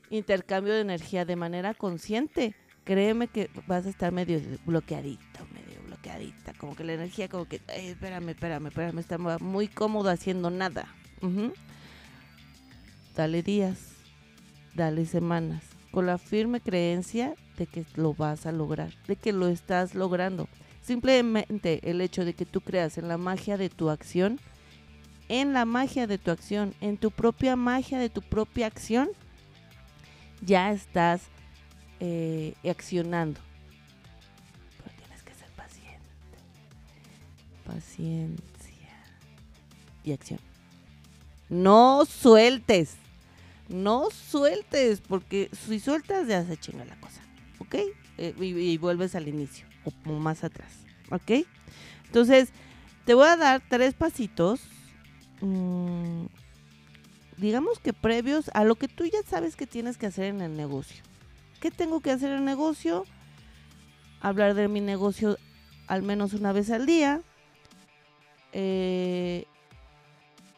intercambio 0.09 0.73
de 0.73 0.81
energía 0.81 1.23
de 1.25 1.35
manera 1.35 1.73
consciente, 1.73 2.55
créeme 2.83 3.27
que 3.27 3.49
vas 3.67 3.85
a 3.85 3.89
estar 3.89 4.11
medio 4.11 4.39
bloqueadito, 4.65 5.45
como 6.57 6.75
que 6.75 6.83
la 6.83 6.93
energía 6.93 7.27
como 7.27 7.45
que, 7.45 7.61
espérame, 7.67 8.29
espérame, 8.29 8.67
espérame, 8.67 8.99
está 8.99 9.17
muy 9.17 9.67
cómodo 9.67 10.09
haciendo 10.09 10.49
nada. 10.49 10.87
Dale 13.15 13.41
días, 13.43 13.77
dale 14.73 15.05
semanas, 15.05 15.63
con 15.91 16.05
la 16.05 16.17
firme 16.17 16.59
creencia 16.61 17.35
de 17.57 17.65
que 17.65 17.85
lo 17.95 18.13
vas 18.13 18.45
a 18.45 18.51
lograr, 18.51 18.91
de 19.07 19.15
que 19.15 19.31
lo 19.31 19.47
estás 19.47 19.95
logrando. 19.95 20.47
Simplemente 20.81 21.89
el 21.89 22.01
hecho 22.01 22.25
de 22.25 22.33
que 22.33 22.45
tú 22.45 22.61
creas 22.61 22.97
en 22.97 23.07
la 23.07 23.17
magia 23.17 23.57
de 23.57 23.69
tu 23.69 23.89
acción, 23.89 24.39
en 25.29 25.53
la 25.53 25.65
magia 25.65 26.05
de 26.05 26.17
tu 26.17 26.29
acción, 26.29 26.75
en 26.81 26.97
tu 26.97 27.09
propia 27.09 27.55
magia 27.55 27.97
de 27.97 28.09
tu 28.09 28.21
propia 28.21 28.67
acción, 28.67 29.09
ya 30.41 30.71
estás 30.71 31.23
eh, 31.99 32.53
accionando. 32.69 33.39
Paciencia 37.75 39.03
y 40.05 40.13
acción. 40.13 40.39
No 41.49 42.05
sueltes. 42.05 42.95
No 43.67 44.09
sueltes, 44.11 45.01
porque 45.01 45.49
si 45.67 45.81
sueltas 45.81 46.25
ya 46.29 46.45
se 46.45 46.55
chinga 46.55 46.85
la 46.85 46.95
cosa. 47.01 47.21
¿Ok? 47.59 47.75
Eh, 48.17 48.33
y, 48.39 48.77
vuelves 48.77 49.13
al 49.15 49.27
inicio 49.27 49.67
o 50.05 50.13
más 50.13 50.45
atrás. 50.45 50.71
¿Ok? 51.11 51.45
Entonces, 52.05 52.47
te 53.03 53.13
voy 53.13 53.27
a 53.27 53.35
dar 53.35 53.61
tres 53.67 53.93
pasitos. 53.93 54.61
Mm, 55.41 56.27
digamos 57.35 57.79
que 57.79 57.91
previos 57.91 58.49
a 58.53 58.63
lo 58.63 58.75
que 58.75 58.87
tú 58.87 59.03
ya 59.03 59.21
sabes 59.27 59.57
que 59.57 59.67
tienes 59.67 59.97
que 59.97 60.05
hacer 60.05 60.27
en 60.27 60.39
el 60.39 60.55
negocio. 60.55 61.03
¿Qué 61.59 61.71
tengo 61.71 61.99
que 61.99 62.11
hacer 62.11 62.31
en 62.31 62.37
el 62.37 62.45
negocio? 62.45 63.05
Hablar 64.21 64.53
de 64.53 64.69
mi 64.69 64.79
negocio 64.79 65.37
al 65.87 66.03
menos 66.03 66.31
una 66.31 66.53
vez 66.53 66.69
al 66.69 66.85
día. 66.85 67.21
Eh, 68.57 69.47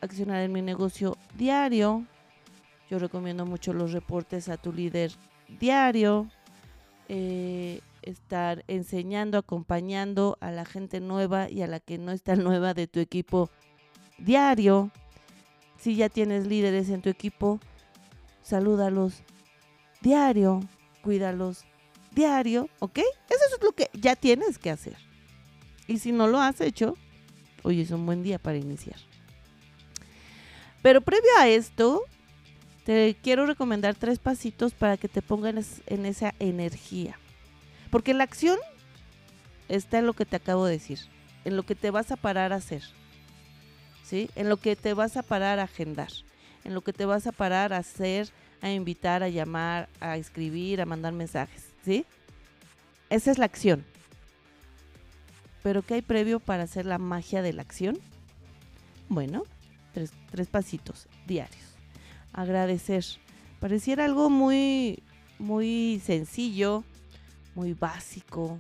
accionar 0.02 0.44
en 0.44 0.52
mi 0.52 0.62
negocio 0.62 1.18
diario. 1.36 2.06
Yo 2.92 3.00
recomiendo 3.00 3.44
mucho 3.48 3.74
los 3.74 3.92
reportes 3.92 4.50
a 4.50 4.58
tu 4.58 4.72
líder 4.72 5.12
diario. 5.60 6.30
Eh, 7.10 7.82
estar 8.04 8.64
enseñando, 8.68 9.40
acompañando 9.40 10.38
a 10.42 10.52
la 10.52 10.64
gente 10.64 11.00
nueva 11.00 11.50
y 11.50 11.64
a 11.64 11.68
la 11.68 11.80
que 11.80 11.98
no 11.98 12.12
está 12.12 12.36
nueva 12.36 12.76
de 12.76 12.86
tu 12.86 13.00
equipo 13.00 13.50
diario. 14.20 14.92
Si 15.80 15.96
ya 15.96 16.08
tienes 16.08 16.46
líderes 16.46 16.90
en 16.90 17.02
tu 17.02 17.10
equipo, 17.10 17.60
salúdalos 18.44 19.24
diario, 20.02 20.60
cuídalos 21.02 21.66
diario, 22.12 22.70
¿ok? 22.78 23.00
Eso 23.00 23.44
es 23.56 23.64
lo 23.64 23.72
que 23.72 23.90
ya 23.94 24.16
tienes 24.16 24.60
que 24.60 24.70
hacer. 24.70 24.98
Y 25.88 25.98
si 25.98 26.12
no 26.12 26.28
lo 26.28 26.40
has 26.40 26.62
hecho, 26.62 26.96
hoy 27.64 27.82
es 27.82 27.92
un 27.92 28.06
buen 28.06 28.24
día 28.24 28.40
para 28.40 28.58
iniciar. 28.58 28.98
Pero 30.82 31.02
previo 31.02 31.30
a 31.40 31.48
esto, 31.48 32.04
te 32.86 33.16
quiero 33.22 33.46
recomendar 33.46 33.96
tres 33.96 34.20
pasitos 34.20 34.74
para 34.74 34.98
que 34.98 35.08
te 35.08 35.22
pongas 35.22 35.82
en 35.88 36.06
esa 36.06 36.34
energía. 36.40 37.18
Porque 37.90 38.14
la 38.14 38.24
acción 38.24 38.58
está 39.70 40.00
en 40.00 40.06
lo 40.06 40.14
que 40.14 40.26
te 40.26 40.36
acabo 40.36 40.66
de 40.66 40.74
decir, 40.74 41.00
en 41.46 41.56
lo 41.56 41.64
que 41.64 41.76
te 41.76 41.92
vas 41.92 42.12
a 42.12 42.18
parar 42.18 42.54
a 42.54 42.58
hacer. 42.58 42.84
¿Sí? 44.04 44.30
En 44.36 44.48
lo 44.48 44.58
que 44.58 44.78
te 44.78 44.94
vas 44.94 45.18
a 45.18 45.24
parar 45.24 45.60
a 45.60 45.64
agendar, 45.64 46.12
en 46.64 46.74
lo 46.74 46.82
que 46.82 46.94
te 46.94 47.06
vas 47.06 47.28
a 47.28 47.34
parar 47.34 47.74
a 47.74 47.78
hacer 47.78 48.32
a 48.62 48.72
invitar, 48.72 49.24
a 49.24 49.30
llamar, 49.30 49.90
a 50.00 50.18
escribir, 50.18 50.82
a 50.82 50.86
mandar 50.86 51.14
mensajes, 51.14 51.66
¿sí? 51.84 52.06
Esa 53.10 53.32
es 53.32 53.38
la 53.38 53.46
acción. 53.46 53.86
Pero 55.64 55.82
¿qué 55.82 55.96
hay 55.96 56.02
previo 56.02 56.40
para 56.40 56.64
hacer 56.64 56.86
la 56.86 56.98
magia 56.98 57.42
de 57.42 57.54
la 57.54 57.62
acción? 57.62 57.98
Bueno, 59.10 59.44
tres, 59.94 60.12
tres 60.32 60.48
pasitos 60.48 61.08
diarios. 61.26 61.76
Agradecer. 62.34 63.04
Pareciera 63.60 64.06
algo 64.06 64.30
muy, 64.30 65.02
muy 65.40 66.02
sencillo, 66.06 66.84
muy 67.56 67.74
básico, 67.74 68.60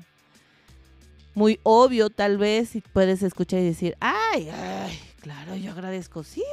muy 1.35 1.59
obvio 1.61 2.09
tal 2.09 2.37
vez, 2.37 2.75
y 2.75 2.81
puedes 2.81 3.21
escuchar 3.21 3.59
y 3.59 3.65
decir, 3.65 3.95
ay, 3.99 4.49
ay, 4.49 4.99
claro, 5.21 5.55
yo 5.55 5.71
agradezco. 5.71 6.23
Sí, 6.23 6.43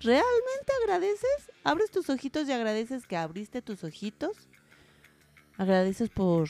¿realmente 0.00 0.72
agradeces? 0.82 1.50
¿Abres 1.62 1.90
tus 1.90 2.08
ojitos 2.08 2.48
y 2.48 2.52
agradeces 2.52 3.06
que 3.06 3.18
abriste 3.18 3.60
tus 3.60 3.84
ojitos? 3.84 4.34
¿Agradeces 5.58 6.08
por 6.08 6.48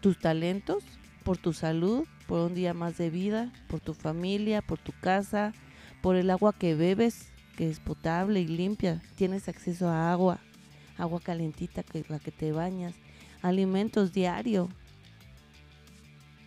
tus 0.00 0.18
talentos, 0.18 0.82
por 1.26 1.36
tu 1.36 1.52
salud, 1.52 2.06
por 2.26 2.46
un 2.46 2.54
día 2.54 2.72
más 2.72 2.96
de 2.96 3.10
vida, 3.10 3.52
por 3.68 3.80
tu 3.80 3.92
familia, 3.92 4.62
por 4.62 4.78
tu 4.78 4.92
casa, 5.02 5.52
por 6.00 6.14
el 6.16 6.30
agua 6.30 6.54
que 6.54 6.74
bebes, 6.74 7.32
que 7.56 7.68
es 7.68 7.80
potable 7.80 8.40
y 8.40 8.46
limpia? 8.46 9.02
Tienes 9.16 9.48
acceso 9.48 9.88
a 9.88 10.12
agua, 10.12 10.38
agua 10.96 11.20
calentita 11.20 11.82
que 11.82 12.04
la 12.08 12.20
que 12.20 12.30
te 12.30 12.52
bañas, 12.52 12.94
alimentos 13.42 14.12
diario. 14.12 14.68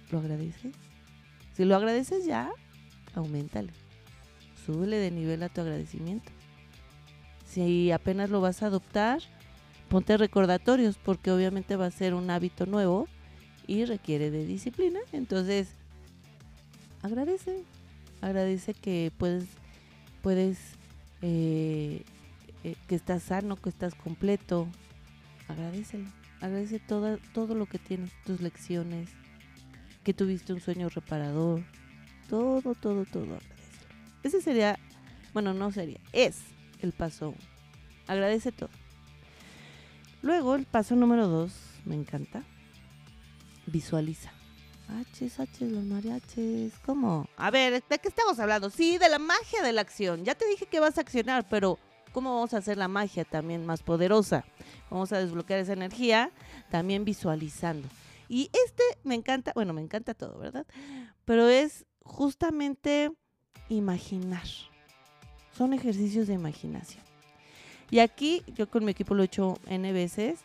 ¿Lo 0.10 0.20
agradeces? 0.20 0.74
Si 1.54 1.66
lo 1.66 1.76
agradeces 1.76 2.26
ya, 2.26 2.50
aumentale 3.14 3.74
súbele 4.66 4.98
de 4.98 5.12
nivel 5.12 5.44
a 5.44 5.50
tu 5.50 5.62
agradecimiento. 5.62 6.32
Si 7.46 7.92
apenas 7.92 8.30
lo 8.30 8.40
vas 8.42 8.62
a 8.62 8.68
adoptar, 8.68 9.20
ponte 9.90 10.16
recordatorios 10.18 10.98
porque 10.98 11.32
obviamente 11.32 11.76
va 11.76 11.88
a 11.88 11.92
ser 11.92 12.14
un 12.14 12.30
hábito 12.30 12.66
nuevo 12.66 13.08
y 13.70 13.86
requiere 13.86 14.32
de 14.32 14.48
disciplina. 14.48 15.00
Entonces, 15.12 15.70
agradece, 17.04 17.64
agradece 18.20 18.74
que 18.74 19.12
puedes, 19.16 19.46
puedes, 20.24 20.58
eh, 21.22 22.04
eh, 22.64 22.76
que 22.88 22.96
estás 22.96 23.22
sano, 23.22 23.58
que 23.58 23.70
estás 23.70 23.94
completo. 23.94 24.68
Agradecelo, 25.48 26.10
agradece 26.42 26.80
todo, 26.80 27.20
todo 27.36 27.54
lo 27.54 27.68
que 27.68 27.78
tienes, 27.78 28.10
tus 28.26 28.42
lecciones, 28.42 29.08
que 30.04 30.16
tuviste 30.16 30.52
un 30.52 30.62
sueño 30.62 30.90
reparador, 30.90 31.62
todo, 32.28 32.74
todo, 32.74 33.06
todo, 33.06 33.36
agradecelo. 33.36 33.60
Ese 34.24 34.42
sería, 34.42 34.80
bueno, 35.32 35.54
no 35.54 35.72
sería, 35.72 36.00
es 36.12 36.40
el 36.82 36.92
paso 36.92 37.30
uno. 37.30 37.38
Agradece 38.08 38.52
todo. 38.52 38.72
Luego, 40.24 40.56
el 40.56 40.66
paso 40.66 40.96
número 40.96 41.28
dos, 41.28 41.54
me 41.86 41.94
encanta. 41.94 42.44
Visualiza. 43.70 44.32
H's, 45.14 45.40
H's, 45.40 45.62
los 45.62 45.84
mariachis. 45.84 46.74
¿Cómo? 46.86 47.28
A 47.38 47.52
ver, 47.52 47.84
¿de 47.88 48.00
qué 48.00 48.08
estamos 48.08 48.40
hablando? 48.40 48.70
Sí, 48.70 48.98
de 48.98 49.10
la 49.10 49.20
magia 49.20 49.62
de 49.62 49.72
la 49.72 49.82
acción. 49.82 50.26
Ya 50.26 50.36
te 50.36 50.48
dije 50.48 50.66
que 50.66 50.80
vas 50.80 50.98
a 50.98 51.02
accionar, 51.02 51.48
pero 51.48 51.78
¿cómo 52.12 52.34
vamos 52.34 52.54
a 52.54 52.58
hacer 52.58 52.78
la 52.78 52.88
magia 52.88 53.24
también 53.24 53.66
más 53.66 53.84
poderosa? 53.84 54.46
Vamos 54.90 55.12
a 55.12 55.20
desbloquear 55.20 55.60
esa 55.60 55.74
energía 55.74 56.32
también 56.72 57.06
visualizando. 57.06 57.88
Y 58.28 58.50
este 58.66 58.84
me 59.04 59.16
encanta, 59.16 59.52
bueno, 59.54 59.74
me 59.74 59.82
encanta 59.82 60.14
todo, 60.14 60.40
¿verdad? 60.40 60.66
Pero 61.26 61.48
es 61.48 61.86
justamente 62.04 63.12
imaginar. 63.70 64.46
Son 65.56 65.74
ejercicios 65.74 66.28
de 66.28 66.34
imaginación. 66.34 67.04
Y 67.92 68.00
aquí 68.00 68.44
yo 68.56 68.70
con 68.70 68.86
mi 68.86 68.92
equipo 68.92 69.16
lo 69.16 69.24
he 69.24 69.26
hecho 69.26 69.58
N 69.68 69.92
veces, 69.94 70.40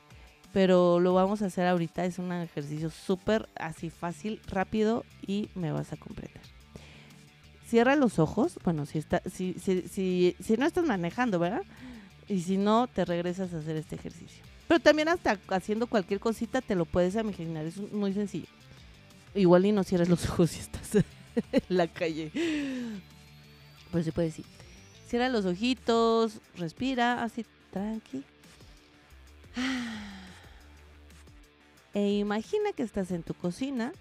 pero 0.55 1.01
lo 1.01 1.13
vamos 1.13 1.43
a 1.43 1.47
hacer 1.47 1.67
ahorita. 1.67 2.07
Es 2.07 2.19
un 2.19 2.33
ejercicio 2.33 2.89
súper 2.89 3.49
así 3.57 3.91
fácil, 3.91 4.41
rápido 4.47 5.05
y 5.27 5.51
me 5.57 5.73
vas 5.73 5.93
a 5.93 5.97
completar. 5.97 6.41
Cierra 7.67 7.97
los 7.97 8.21
ojos, 8.21 8.59
bueno, 8.63 8.87
si, 8.87 8.99
está, 8.99 9.21
si, 9.31 9.55
si, 9.55 10.37
si, 10.41 10.57
no 10.57 10.65
estás 10.65 10.85
manejando, 10.85 11.41
¿verdad? 11.41 11.63
Y 12.29 12.41
si 12.43 12.57
no, 12.57 12.87
te 12.87 13.05
regresas 13.05 13.53
a 13.53 13.59
hacer 13.59 13.77
este 13.77 13.97
ejercicio. 13.97 14.45
Pero 14.69 14.79
también 14.79 15.09
hasta 15.09 15.41
haciendo 15.49 15.89
cualquier 15.89 16.21
cosita 16.21 16.61
te 16.61 16.77
lo 16.77 16.85
puedes 16.85 17.17
imaginar, 17.17 17.67
es 17.67 17.77
muy 17.93 18.13
sencillo. 18.13 18.49
Igual 19.35 19.67
y 19.67 19.73
no 19.73 19.83
cierres 19.83 20.09
los 20.09 20.25
ojos 20.31 20.51
si 20.51 20.61
estás 20.61 20.95
en 20.95 21.05
la 21.69 21.89
calle. 21.89 22.31
Pues 23.91 24.05
se 24.05 24.13
puede 24.13 24.29
decir. 24.29 24.45
Cierra 25.09 25.29
los 25.29 25.47
ojitos, 25.47 26.39
respira, 26.57 27.25
así 27.25 27.45
tranqui. 27.73 28.23
E 31.95 32.19
imagina 32.19 32.73
que 32.73 32.83
estás 32.83 33.11
en 33.13 33.23
tu 33.23 33.35
cocina, 33.35 33.93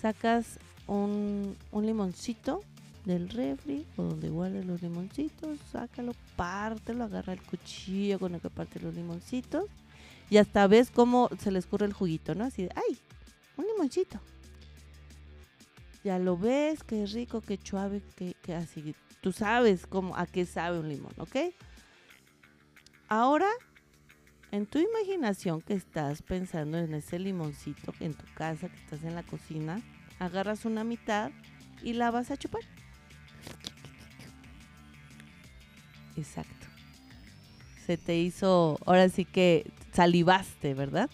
sacas 0.00 0.58
un, 0.86 1.56
un 1.72 1.86
limoncito 1.86 2.62
del 3.04 3.28
refri 3.28 3.84
o 3.96 4.04
donde 4.04 4.30
guardes 4.30 4.64
los 4.64 4.80
limoncitos, 4.80 5.58
sácalo, 5.70 6.14
pártelo, 6.36 7.04
agarra 7.04 7.32
el 7.32 7.42
cuchillo 7.42 8.18
con 8.18 8.34
el 8.34 8.40
que 8.40 8.48
parte 8.48 8.80
los 8.80 8.94
limoncitos 8.94 9.66
y 10.30 10.38
hasta 10.38 10.66
ves 10.66 10.90
cómo 10.90 11.28
se 11.38 11.50
le 11.50 11.58
escurre 11.58 11.86
el 11.86 11.92
juguito, 11.92 12.34
¿no? 12.34 12.44
Así 12.44 12.68
¡ay! 12.74 12.98
Un 13.56 13.66
limoncito. 13.66 14.20
Ya 16.02 16.18
lo 16.18 16.36
ves, 16.36 16.82
qué 16.84 17.06
rico, 17.06 17.40
qué 17.40 17.58
suave, 17.62 18.02
qué, 18.16 18.34
qué 18.42 18.54
así 18.54 18.94
Tú 19.20 19.32
sabes 19.32 19.86
cómo, 19.86 20.16
a 20.16 20.26
qué 20.26 20.44
sabe 20.44 20.78
un 20.78 20.88
limón, 20.88 21.12
¿ok? 21.16 21.36
Ahora, 23.08 23.48
en 24.54 24.66
tu 24.66 24.78
imaginación 24.78 25.60
que 25.62 25.74
estás 25.74 26.22
pensando 26.22 26.78
en 26.78 26.94
ese 26.94 27.18
limoncito 27.18 27.92
en 27.98 28.14
tu 28.14 28.24
casa, 28.34 28.68
que 28.68 28.76
estás 28.76 29.02
en 29.02 29.16
la 29.16 29.24
cocina, 29.24 29.82
agarras 30.20 30.64
una 30.64 30.84
mitad 30.84 31.32
y 31.82 31.94
la 31.94 32.12
vas 32.12 32.30
a 32.30 32.36
chupar. 32.36 32.60
Exacto. 36.16 36.68
Se 37.84 37.96
te 37.96 38.16
hizo, 38.16 38.78
ahora 38.86 39.08
sí 39.08 39.24
que 39.24 39.68
salivaste, 39.92 40.72
¿verdad? 40.74 41.10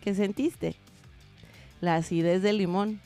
¿Qué 0.00 0.14
sentiste? 0.14 0.74
La 1.82 1.96
acidez 1.96 2.40
del 2.40 2.56
limón 2.56 2.98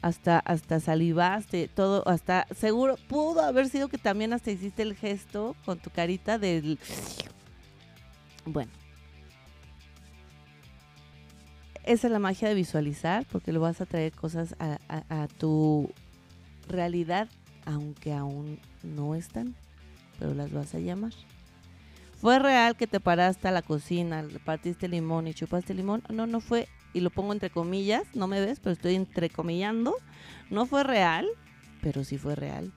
hasta, 0.00 0.38
hasta 0.38 0.80
salivaste, 0.80 1.68
todo, 1.68 2.08
hasta 2.08 2.46
seguro, 2.56 2.96
pudo 3.06 3.42
haber 3.42 3.68
sido 3.68 3.88
que 3.88 3.98
también 3.98 4.32
hasta 4.32 4.50
hiciste 4.50 4.80
el 4.80 4.96
gesto 4.96 5.56
con 5.66 5.78
tu 5.78 5.90
carita 5.90 6.38
del... 6.38 6.78
Bueno. 8.44 8.70
Esa 11.84 12.06
es 12.06 12.12
la 12.12 12.18
magia 12.18 12.48
de 12.48 12.54
visualizar, 12.54 13.26
porque 13.32 13.52
lo 13.52 13.60
vas 13.60 13.80
a 13.80 13.86
traer 13.86 14.12
cosas 14.12 14.54
a, 14.58 15.28
tu 15.38 15.90
realidad, 16.68 17.28
aunque 17.64 18.12
aún 18.12 18.60
no 18.82 19.14
están, 19.14 19.54
pero 20.18 20.34
las 20.34 20.52
vas 20.52 20.74
a 20.74 20.78
llamar. 20.78 21.12
¿Fue 22.20 22.38
real 22.38 22.76
que 22.76 22.86
te 22.86 23.00
paraste 23.00 23.48
a 23.48 23.50
la 23.50 23.62
cocina, 23.62 24.24
partiste 24.44 24.88
limón 24.88 25.26
y 25.26 25.34
chupaste 25.34 25.72
limón? 25.72 26.02
No, 26.10 26.26
no 26.26 26.40
fue 26.40 26.68
y 26.92 27.00
lo 27.00 27.10
pongo 27.10 27.32
entre 27.32 27.50
comillas, 27.50 28.04
no 28.14 28.26
me 28.26 28.40
ves, 28.40 28.60
pero 28.60 28.72
estoy 28.72 28.94
entrecomillando, 28.94 29.94
no 30.50 30.66
fue 30.66 30.84
real, 30.84 31.26
pero 31.82 32.04
sí 32.04 32.18
fue 32.18 32.34
real, 32.34 32.72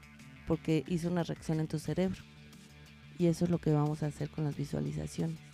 porque 0.47 0.83
hizo 0.87 1.09
una 1.09 1.23
reacción 1.23 1.59
en 1.59 1.67
tu 1.67 1.79
cerebro. 1.79 2.21
Y 3.17 3.27
eso 3.27 3.45
es 3.45 3.51
lo 3.51 3.59
que 3.59 3.71
vamos 3.71 4.03
a 4.03 4.07
hacer 4.07 4.29
con 4.29 4.43
las 4.43 4.55
visualizaciones. 4.55 5.52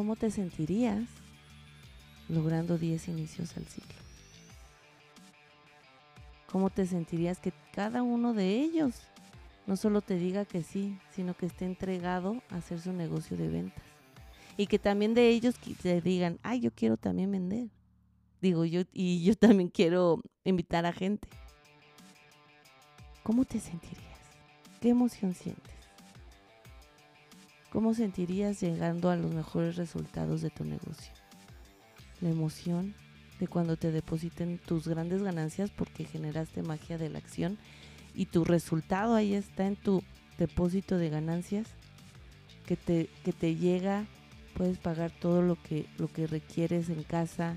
¿Cómo 0.00 0.16
te 0.16 0.30
sentirías 0.30 1.04
logrando 2.30 2.78
10 2.78 3.08
inicios 3.08 3.54
al 3.58 3.66
ciclo? 3.66 3.98
¿Cómo 6.50 6.70
te 6.70 6.86
sentirías 6.86 7.38
que 7.38 7.52
cada 7.74 8.02
uno 8.02 8.32
de 8.32 8.62
ellos 8.62 8.94
no 9.66 9.76
solo 9.76 10.00
te 10.00 10.14
diga 10.14 10.46
que 10.46 10.62
sí, 10.62 10.96
sino 11.14 11.36
que 11.36 11.44
esté 11.44 11.66
entregado 11.66 12.42
a 12.48 12.56
hacer 12.56 12.80
su 12.80 12.94
negocio 12.94 13.36
de 13.36 13.48
ventas? 13.48 13.84
y 14.56 14.68
que 14.68 14.78
también 14.78 15.12
de 15.12 15.28
ellos 15.28 15.56
te 15.82 16.00
digan, 16.00 16.38
ay, 16.42 16.60
yo 16.60 16.70
quiero 16.70 16.96
también 16.96 17.30
vender. 17.30 17.68
Digo, 18.40 18.64
yo, 18.64 18.84
y 18.94 19.22
yo 19.22 19.34
también 19.36 19.68
quiero 19.68 20.22
invitar 20.44 20.86
a 20.86 20.94
gente. 20.94 21.28
¿Cómo 23.22 23.44
te 23.44 23.60
sentirías? 23.60 24.18
¿Qué 24.80 24.88
emoción 24.88 25.34
sientes? 25.34 25.79
¿Cómo 27.70 27.94
sentirías 27.94 28.60
llegando 28.60 29.10
a 29.10 29.16
los 29.16 29.32
mejores 29.32 29.76
resultados 29.76 30.42
de 30.42 30.50
tu 30.50 30.64
negocio? 30.64 31.12
La 32.20 32.30
emoción 32.30 32.94
de 33.38 33.48
cuando 33.48 33.76
te 33.76 33.90
depositen 33.90 34.58
tus 34.58 34.86
grandes 34.86 35.22
ganancias 35.22 35.70
porque 35.70 36.04
generaste 36.04 36.62
magia 36.62 36.98
de 36.98 37.08
la 37.08 37.18
acción 37.18 37.58
y 38.14 38.26
tu 38.26 38.44
resultado 38.44 39.14
ahí 39.14 39.34
está 39.34 39.66
en 39.66 39.76
tu 39.76 40.02
depósito 40.36 40.98
de 40.98 41.10
ganancias 41.10 41.68
que 42.66 42.76
te, 42.76 43.08
que 43.24 43.32
te 43.32 43.56
llega 43.56 44.06
puedes 44.60 44.78
pagar 44.78 45.10
todo 45.10 45.40
lo 45.40 45.56
que, 45.62 45.86
lo 45.96 46.08
que 46.12 46.26
requieres 46.26 46.90
en 46.90 47.02
casa, 47.02 47.56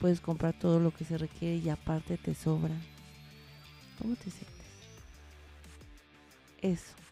puedes 0.00 0.20
comprar 0.20 0.58
todo 0.58 0.80
lo 0.80 0.90
que 0.90 1.04
se 1.04 1.18
requiere 1.18 1.56
y 1.56 1.68
aparte 1.68 2.16
te 2.16 2.34
sobra. 2.34 2.74
¿Cómo 3.98 4.16
te 4.16 4.30
sientes? 4.30 4.66
Eso. 6.62 7.05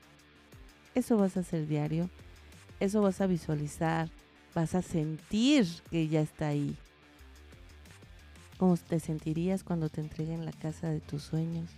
Eso 0.95 1.17
vas 1.17 1.37
a 1.37 1.41
hacer 1.41 1.67
diario. 1.67 2.09
Eso 2.81 3.03
vas 3.03 3.21
a 3.21 3.27
visualizar. 3.27 4.11
Vas 4.55 4.75
a 4.75 4.83
sentir 4.83 5.67
que 5.91 6.09
ya 6.09 6.21
está 6.21 6.49
ahí. 6.49 6.77
¿Cómo 8.59 8.77
te 8.77 9.01
sentirías 9.01 9.65
cuando 9.65 9.89
te 9.89 10.01
entreguen 10.01 10.45
la 10.45 10.53
casa 10.53 10.89
de 10.89 11.01
tus 11.01 11.23
sueños? 11.23 11.71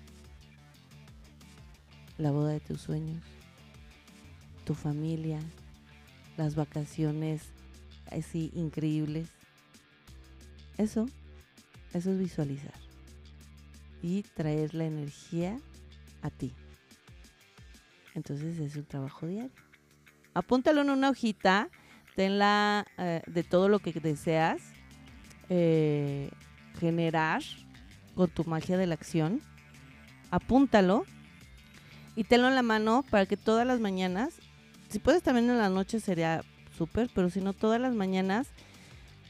La 2.19 2.31
boda 2.31 2.53
de 2.53 2.61
tus 2.61 2.83
sueños. 2.83 3.23
Tu 4.65 4.75
familia, 4.75 5.41
las 6.37 6.55
vacaciones 6.55 7.43
así 8.11 8.51
increíbles. 8.55 9.29
Eso, 10.77 11.07
eso 11.95 12.11
es 12.11 12.19
visualizar 12.19 12.75
y 14.03 14.23
traer 14.23 14.75
la 14.75 14.85
energía 14.85 15.59
a 16.23 16.31
ti. 16.31 16.53
Entonces 18.17 18.59
es 18.59 18.75
un 18.75 18.85
trabajo 18.85 19.29
diario. 19.29 19.53
Apúntalo 20.35 20.81
en 20.81 20.91
una 20.91 21.11
hojita, 21.11 21.69
tenla 22.17 22.85
eh, 22.99 23.23
de 23.29 23.45
todo 23.45 23.69
lo 23.69 23.79
que 23.79 23.93
deseas 23.93 24.61
eh, 25.49 26.31
generar 26.81 27.43
con 28.17 28.29
tu 28.29 28.43
magia 28.45 28.77
de 28.77 28.89
la 28.89 28.95
acción. 28.95 29.41
Apúntalo 30.33 31.05
y 32.17 32.25
tenlo 32.25 32.49
en 32.49 32.57
la 32.57 32.63
mano 32.63 33.05
para 33.09 33.27
que 33.27 33.37
todas 33.37 33.65
las 33.65 33.79
mañanas 33.79 34.41
si 34.89 34.99
puedes 34.99 35.23
también 35.23 35.51
en 35.51 35.59
la 35.59 35.69
noche 35.69 36.01
sería 36.01 36.43
súper, 36.77 37.11
pero 37.15 37.31
si 37.31 37.41
no 37.41 37.53
todas 37.53 37.81
las 37.81 37.95
mañanas 37.95 38.49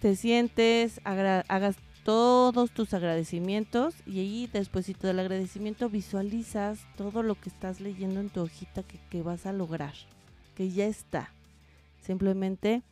te 0.01 0.14
sientes, 0.14 1.01
hagas 1.05 1.77
todos 2.07 2.71
tus 2.71 2.95
agradecimientos 2.95 3.97
y 4.07 4.21
ahí 4.21 4.49
después 4.53 4.87
del 4.87 5.19
agradecimiento 5.19 5.90
visualizas 5.90 6.87
todo 6.97 7.25
lo 7.25 7.35
que 7.35 7.49
estás 7.49 7.81
leyendo 7.81 8.21
en 8.21 8.31
tu 8.31 8.42
hojita 8.42 8.85
que, 8.85 9.01
que 9.11 9.23
vas 9.23 9.45
a 9.45 9.53
lograr, 9.53 9.92
que 10.55 10.71
ya 10.71 10.87
está. 10.87 11.33
Simplemente 12.01 12.85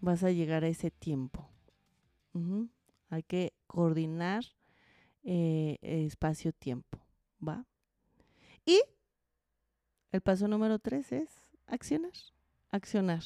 vas 0.00 0.24
a 0.24 0.30
llegar 0.30 0.64
a 0.64 0.68
ese 0.68 0.90
tiempo. 0.90 1.46
Hay 3.10 3.22
que 3.22 3.52
coordinar 3.66 4.44
eh, 5.24 5.76
espacio-tiempo, 5.82 6.98
¿va? 7.46 7.66
Y 8.64 8.80
el 10.10 10.22
paso 10.22 10.48
número 10.48 10.78
tres 10.78 11.12
es 11.12 11.28
accionar, 11.66 12.12
accionar. 12.70 13.24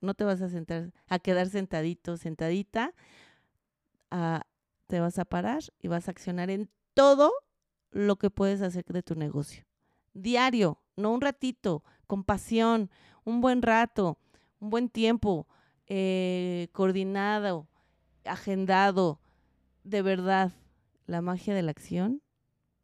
No 0.00 0.14
te 0.14 0.22
vas 0.22 0.40
a 0.40 0.48
sentar, 0.48 0.92
a 1.08 1.18
quedar 1.18 1.48
sentadito, 1.48 2.16
sentadita. 2.16 2.94
Te 4.92 5.00
vas 5.00 5.18
a 5.18 5.24
parar 5.24 5.62
y 5.80 5.88
vas 5.88 6.06
a 6.06 6.10
accionar 6.10 6.50
en 6.50 6.68
todo 6.92 7.32
lo 7.92 8.16
que 8.16 8.28
puedes 8.28 8.60
hacer 8.60 8.84
de 8.84 9.02
tu 9.02 9.14
negocio. 9.14 9.64
Diario, 10.12 10.82
no 10.96 11.12
un 11.12 11.22
ratito, 11.22 11.82
con 12.06 12.24
pasión, 12.24 12.90
un 13.24 13.40
buen 13.40 13.62
rato, 13.62 14.18
un 14.60 14.68
buen 14.68 14.90
tiempo, 14.90 15.48
eh, 15.86 16.68
coordinado, 16.72 17.68
agendado. 18.26 19.18
De 19.82 20.02
verdad, 20.02 20.52
la 21.06 21.22
magia 21.22 21.54
de 21.54 21.62
la 21.62 21.70
acción 21.70 22.20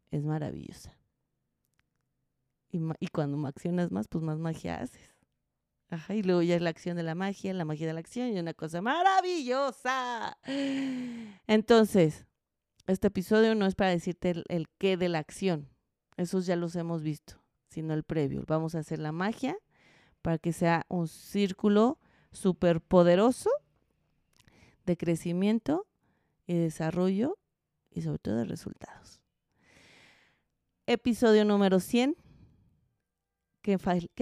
es 0.09 0.25
maravillosa. 0.25 0.97
Y, 2.71 2.79
y 2.99 3.07
cuando 3.09 3.45
accionas 3.45 3.91
más, 3.91 4.07
pues 4.07 4.23
más 4.23 4.39
magia 4.39 4.81
haces. 4.81 5.15
Ajá, 5.89 6.13
y 6.13 6.21
luego 6.21 6.43
ya 6.43 6.55
es 6.55 6.61
la 6.61 6.69
acción 6.69 6.97
de 6.97 7.03
la 7.03 7.15
magia, 7.15 7.53
la 7.53 7.65
magia 7.65 7.87
de 7.87 7.93
la 7.93 7.99
acción 7.99 8.29
y 8.29 8.39
una 8.39 8.53
cosa 8.53 8.81
maravillosa. 8.81 10.37
Entonces, 11.47 12.27
este 12.85 13.07
episodio 13.07 13.55
no 13.55 13.65
es 13.65 13.73
para 13.73 13.89
decirte 13.89 14.29
el, 14.31 14.45
el 14.49 14.67
qué 14.77 14.97
de 14.97 15.09
la 15.09 15.17
acción. 15.17 15.67
Esos 16.15 16.45
ya 16.45 16.55
los 16.55 16.75
hemos 16.75 17.01
visto, 17.01 17.41
sino 17.69 17.93
el 17.95 18.03
previo. 18.03 18.43
Vamos 18.45 18.75
a 18.75 18.79
hacer 18.79 18.99
la 18.99 19.11
magia 19.11 19.57
para 20.21 20.37
que 20.37 20.53
sea 20.53 20.85
un 20.89 21.07
círculo 21.07 21.97
súper 22.31 22.81
poderoso 22.81 23.49
de 24.85 24.95
crecimiento 24.95 25.87
y 26.45 26.55
desarrollo 26.55 27.37
y 27.89 28.01
sobre 28.03 28.19
todo 28.19 28.35
de 28.37 28.45
resultados. 28.45 29.19
Episodio 30.85 31.45
número 31.45 31.79
100 31.79 32.15
Qué, 33.61 33.77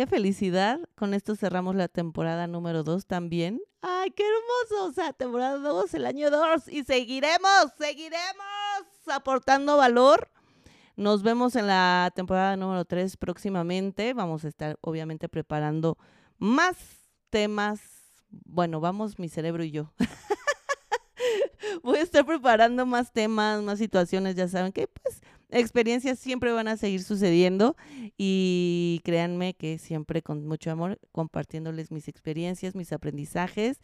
felicidad. 0.08 0.80
Con 0.96 1.14
esto 1.14 1.36
cerramos 1.36 1.76
la 1.76 1.88
temporada 1.88 2.48
número 2.48 2.84
2 2.84 3.06
también. 3.06 3.62
¡Ay, 3.82 4.10
qué 4.12 4.24
hermoso! 4.24 4.90
O 4.90 4.92
sea, 4.92 5.14
temporada 5.14 5.58
2, 5.58 5.94
el 5.94 6.06
año 6.08 6.32
2. 6.32 6.68
Y 6.70 6.84
seguiremos, 6.84 7.72
seguiremos 7.78 8.46
aportando 9.06 9.78
valor. 9.78 10.32
Nos 10.96 11.22
vemos 11.22 11.56
en 11.56 11.68
la 11.68 12.12
temporada 12.16 12.58
número 12.58 12.84
3 12.86 13.16
próximamente. 13.18 14.16
Vamos 14.16 14.44
a 14.44 14.48
estar 14.48 14.78
obviamente 14.82 15.30
preparando 15.30 16.00
más 16.40 16.76
temas. 17.30 17.80
Bueno, 18.30 18.80
vamos 18.80 19.20
mi 19.20 19.30
cerebro 19.30 19.64
y 19.64 19.70
yo. 19.70 19.94
Voy 21.84 22.00
a 22.00 22.02
estar 22.02 22.26
preparando 22.26 22.88
más 22.88 23.14
temas, 23.14 23.62
más 23.62 23.78
situaciones. 23.78 24.36
Ya 24.36 24.48
saben 24.48 24.72
que 24.72 24.88
pues 24.88 25.22
experiencias 25.50 26.20
siempre 26.20 26.52
van 26.52 26.68
a 26.68 26.78
seguir 26.78 27.04
sucediendo 27.04 27.76
y 28.18 29.02
créanme 29.04 29.54
que 29.54 29.78
siempre 29.78 30.22
con 30.22 30.46
mucho 30.46 30.72
amor 30.72 31.00
compartiéndoles 31.12 31.92
mis 31.92 32.08
experiencias, 32.08 32.76
mis 32.76 32.92
aprendizajes 32.94 33.80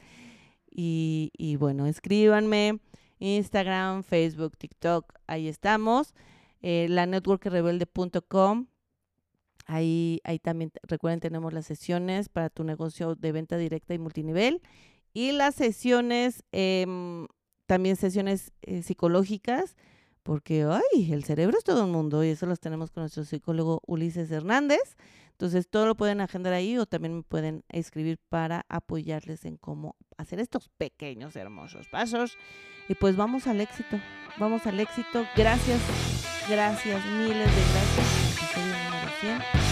y, 0.69 1.31
y 1.37 1.55
bueno, 1.55 1.85
escríbanme 1.85 2.79
Instagram, 3.19 4.03
Facebook, 4.03 4.57
TikTok, 4.57 5.13
ahí 5.27 5.47
estamos. 5.47 6.13
Eh, 6.61 6.87
la 6.89 7.05
networkrebelde.com. 7.05 8.67
Ahí, 9.65 10.19
ahí 10.25 10.39
también, 10.39 10.71
recuerden, 10.83 11.21
tenemos 11.21 11.53
las 11.53 11.65
sesiones 11.65 12.27
para 12.27 12.49
tu 12.49 12.63
negocio 12.63 13.15
de 13.15 13.31
venta 13.31 13.57
directa 13.57 13.93
y 13.93 13.99
multinivel. 13.99 14.61
Y 15.13 15.31
las 15.31 15.55
sesiones, 15.55 16.43
em, 16.51 17.27
también 17.65 17.95
sesiones 17.95 18.51
eh, 18.61 18.81
psicológicas 18.81 19.75
porque 20.23 20.63
ay, 20.63 21.13
el 21.13 21.23
cerebro 21.23 21.57
es 21.57 21.63
todo 21.63 21.83
un 21.85 21.91
mundo 21.91 22.23
y 22.23 22.29
eso 22.29 22.45
los 22.45 22.59
tenemos 22.59 22.91
con 22.91 23.03
nuestro 23.03 23.25
psicólogo 23.25 23.81
Ulises 23.85 24.31
Hernández. 24.31 24.95
Entonces, 25.31 25.67
todo 25.67 25.85
lo 25.87 25.95
pueden 25.95 26.21
agendar 26.21 26.53
ahí 26.53 26.77
o 26.77 26.85
también 26.85 27.17
me 27.17 27.23
pueden 27.23 27.63
escribir 27.69 28.17
para 28.29 28.65
apoyarles 28.69 29.45
en 29.45 29.57
cómo 29.57 29.97
hacer 30.17 30.39
estos 30.39 30.69
pequeños, 30.77 31.35
hermosos 31.35 31.87
pasos. 31.87 32.37
Y 32.87 32.95
pues 32.95 33.15
vamos 33.15 33.47
al 33.47 33.59
éxito, 33.61 33.99
vamos 34.37 34.65
al 34.67 34.79
éxito. 34.79 35.25
Gracias, 35.35 35.81
gracias, 36.49 37.05
miles 37.05 37.29
de 37.29 37.61
gracias. 37.71 38.37
Episodio 38.37 38.73
número 38.85 39.11
100. 39.51 39.62